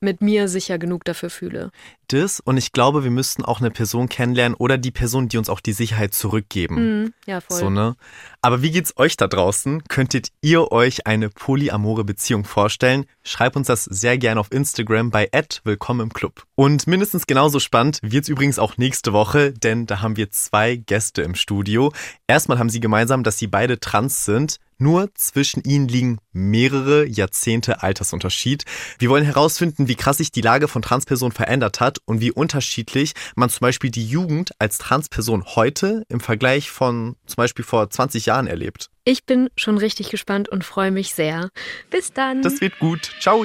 mit 0.00 0.20
mir 0.20 0.48
sicher 0.48 0.78
genug 0.78 1.04
dafür 1.04 1.30
fühle. 1.30 1.70
Das 2.08 2.40
und 2.40 2.56
ich 2.56 2.72
glaube, 2.72 3.04
wir 3.04 3.10
müssten 3.10 3.44
auch 3.44 3.60
eine 3.60 3.70
Person 3.70 4.08
kennenlernen 4.08 4.56
oder 4.56 4.78
die 4.78 4.90
Person, 4.90 5.28
die 5.28 5.38
uns 5.38 5.48
auch 5.48 5.60
die 5.60 5.72
Sicherheit 5.72 6.14
zurückgeben. 6.14 7.02
Mm, 7.04 7.14
ja, 7.26 7.40
voll. 7.40 7.58
So, 7.58 7.70
ne? 7.70 7.96
Aber 8.42 8.62
wie 8.62 8.70
geht's 8.70 8.96
euch 8.96 9.16
da 9.16 9.26
draußen? 9.26 9.84
Könntet 9.88 10.28
ihr 10.42 10.70
euch 10.70 11.06
eine 11.06 11.30
polyamore 11.30 12.04
Beziehung 12.04 12.44
vorstellen? 12.44 13.06
Schreibt 13.22 13.56
uns 13.56 13.68
das 13.68 13.84
sehr 13.84 14.18
gerne 14.18 14.40
auf 14.40 14.52
Instagram 14.52 15.10
bei 15.10 15.28
Willkommen 15.64 16.00
im 16.00 16.12
Club. 16.12 16.44
Und 16.54 16.86
mindestens 16.86 17.26
genauso 17.26 17.58
spannend 17.58 17.98
wird's 18.02 18.28
übrigens 18.28 18.58
auch 18.58 18.76
nächste 18.76 19.12
Woche, 19.12 19.52
denn 19.52 19.86
da 19.86 20.00
haben 20.00 20.16
wir 20.16 20.30
zwei 20.30 20.76
Gäste 20.76 21.22
im 21.22 21.34
Studio. 21.34 21.92
Erstmal 22.26 22.58
haben 22.58 22.70
sie 22.70 22.80
gemeinsam, 22.80 23.22
dass 23.22 23.38
sie 23.38 23.46
beide 23.46 23.80
trans 23.80 24.24
sind. 24.24 24.58
Nur 24.76 25.14
zwischen 25.14 25.62
ihnen 25.62 25.86
liegen 25.86 26.18
mehrere 26.32 27.06
Jahrzehnte 27.06 27.82
Altersunterschied. 27.82 28.64
Wir 28.98 29.08
wollen 29.08 29.24
herausfinden, 29.24 29.88
wie 29.88 29.94
krass 29.94 30.18
sich 30.18 30.32
die 30.32 30.40
Lage 30.40 30.66
von 30.66 30.82
Transpersonen 30.82 31.32
verändert 31.32 31.80
hat 31.80 31.93
und 32.04 32.20
wie 32.20 32.30
unterschiedlich 32.32 33.12
man 33.36 33.50
zum 33.50 33.60
Beispiel 33.60 33.90
die 33.90 34.06
Jugend 34.06 34.52
als 34.58 34.78
Transperson 34.78 35.44
heute 35.56 36.04
im 36.08 36.20
Vergleich 36.20 36.70
von 36.70 37.16
zum 37.26 37.36
Beispiel 37.36 37.64
vor 37.64 37.88
20 37.88 38.26
Jahren 38.26 38.46
erlebt. 38.46 38.90
Ich 39.04 39.24
bin 39.24 39.50
schon 39.56 39.78
richtig 39.78 40.10
gespannt 40.10 40.48
und 40.48 40.64
freue 40.64 40.90
mich 40.90 41.14
sehr. 41.14 41.50
Bis 41.90 42.12
dann. 42.12 42.42
Das 42.42 42.60
wird 42.60 42.78
gut. 42.78 43.10
Ciao. 43.20 43.44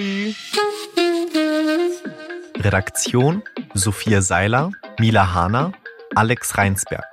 Redaktion 2.58 3.44
Sophia 3.74 4.22
Seiler, 4.22 4.72
Mila 5.00 5.34
Hahner, 5.34 5.74
Alex 6.16 6.58
Reinsberg. 6.58 7.06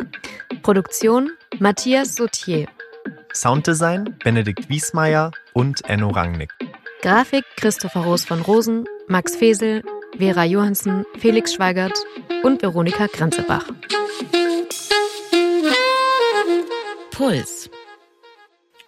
Produktion 0.62 1.31
Matthias 1.59 2.16
Sautier. 2.16 2.66
Sounddesign 3.33 4.16
Benedikt 4.25 4.68
Wiesmeier 4.68 5.31
und 5.53 5.85
Enno 5.88 6.11
Rangnick. 6.11 6.51
Grafik 7.03 7.44
Christopher 7.57 8.01
Roos 8.01 8.25
von 8.25 8.40
Rosen, 8.40 8.85
Max 9.07 9.37
Fesel, 9.37 9.83
Vera 10.19 10.45
Johansen, 10.45 11.05
Felix 11.19 11.53
Schweigert 11.55 11.93
und 12.43 12.63
Veronika 12.63 13.07
Grenzebach. 13.07 13.65
Puls. 17.11 17.71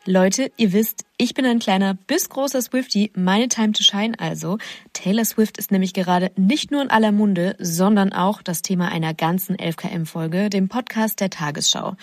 Leute, 0.07 0.51
ihr 0.57 0.73
wisst, 0.73 1.05
ich 1.19 1.35
bin 1.35 1.45
ein 1.45 1.59
kleiner 1.59 1.93
bis 1.93 2.31
großer 2.31 2.63
Swifty, 2.63 3.13
meine 3.15 3.49
Time 3.49 3.73
to 3.73 3.83
Shine 3.83 4.19
also. 4.19 4.57
Taylor 4.95 5.27
Swift 5.27 5.59
ist 5.59 5.71
nämlich 5.71 5.93
gerade 5.93 6.31
nicht 6.37 6.71
nur 6.71 6.81
in 6.81 6.89
aller 6.89 7.13
Munde, 7.13 7.57
sondern 7.59 8.15
auch 8.15 8.41
das 8.41 8.63
Thema 8.63 8.89
einer 8.89 9.13
ganzen 9.13 9.57
11KM-Folge, 9.57 10.49
dem 10.49 10.69
Podcast 10.69 11.21
der 11.21 11.29
Tagesschau. 11.29 11.97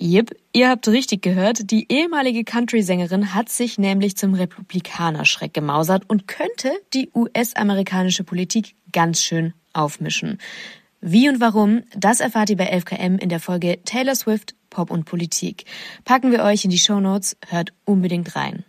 Jep, 0.00 0.30
ihr 0.52 0.68
habt 0.68 0.86
richtig 0.86 1.22
gehört. 1.22 1.72
Die 1.72 1.90
ehemalige 1.90 2.44
Country-Sängerin 2.44 3.34
hat 3.34 3.48
sich 3.48 3.78
nämlich 3.78 4.16
zum 4.16 4.34
Republikanerschreck 4.34 5.52
gemausert 5.52 6.04
und 6.06 6.28
könnte 6.28 6.70
die 6.94 7.10
US-amerikanische 7.12 8.22
Politik 8.22 8.76
ganz 8.92 9.20
schön 9.20 9.54
aufmischen. 9.72 10.38
Wie 11.00 11.28
und 11.28 11.40
warum, 11.40 11.82
das 11.96 12.20
erfahrt 12.20 12.50
ihr 12.50 12.56
bei 12.56 12.72
11KM 12.72 13.18
in 13.18 13.28
der 13.28 13.40
Folge 13.40 13.80
Taylor 13.84 14.14
Swift, 14.14 14.54
Pop 14.70 14.92
und 14.92 15.04
Politik. 15.04 15.64
Packen 16.04 16.30
wir 16.30 16.44
euch 16.44 16.64
in 16.64 16.70
die 16.70 16.78
Show 16.78 17.00
Notes, 17.00 17.36
hört 17.48 17.72
unbedingt 17.84 18.36
rein. 18.36 18.64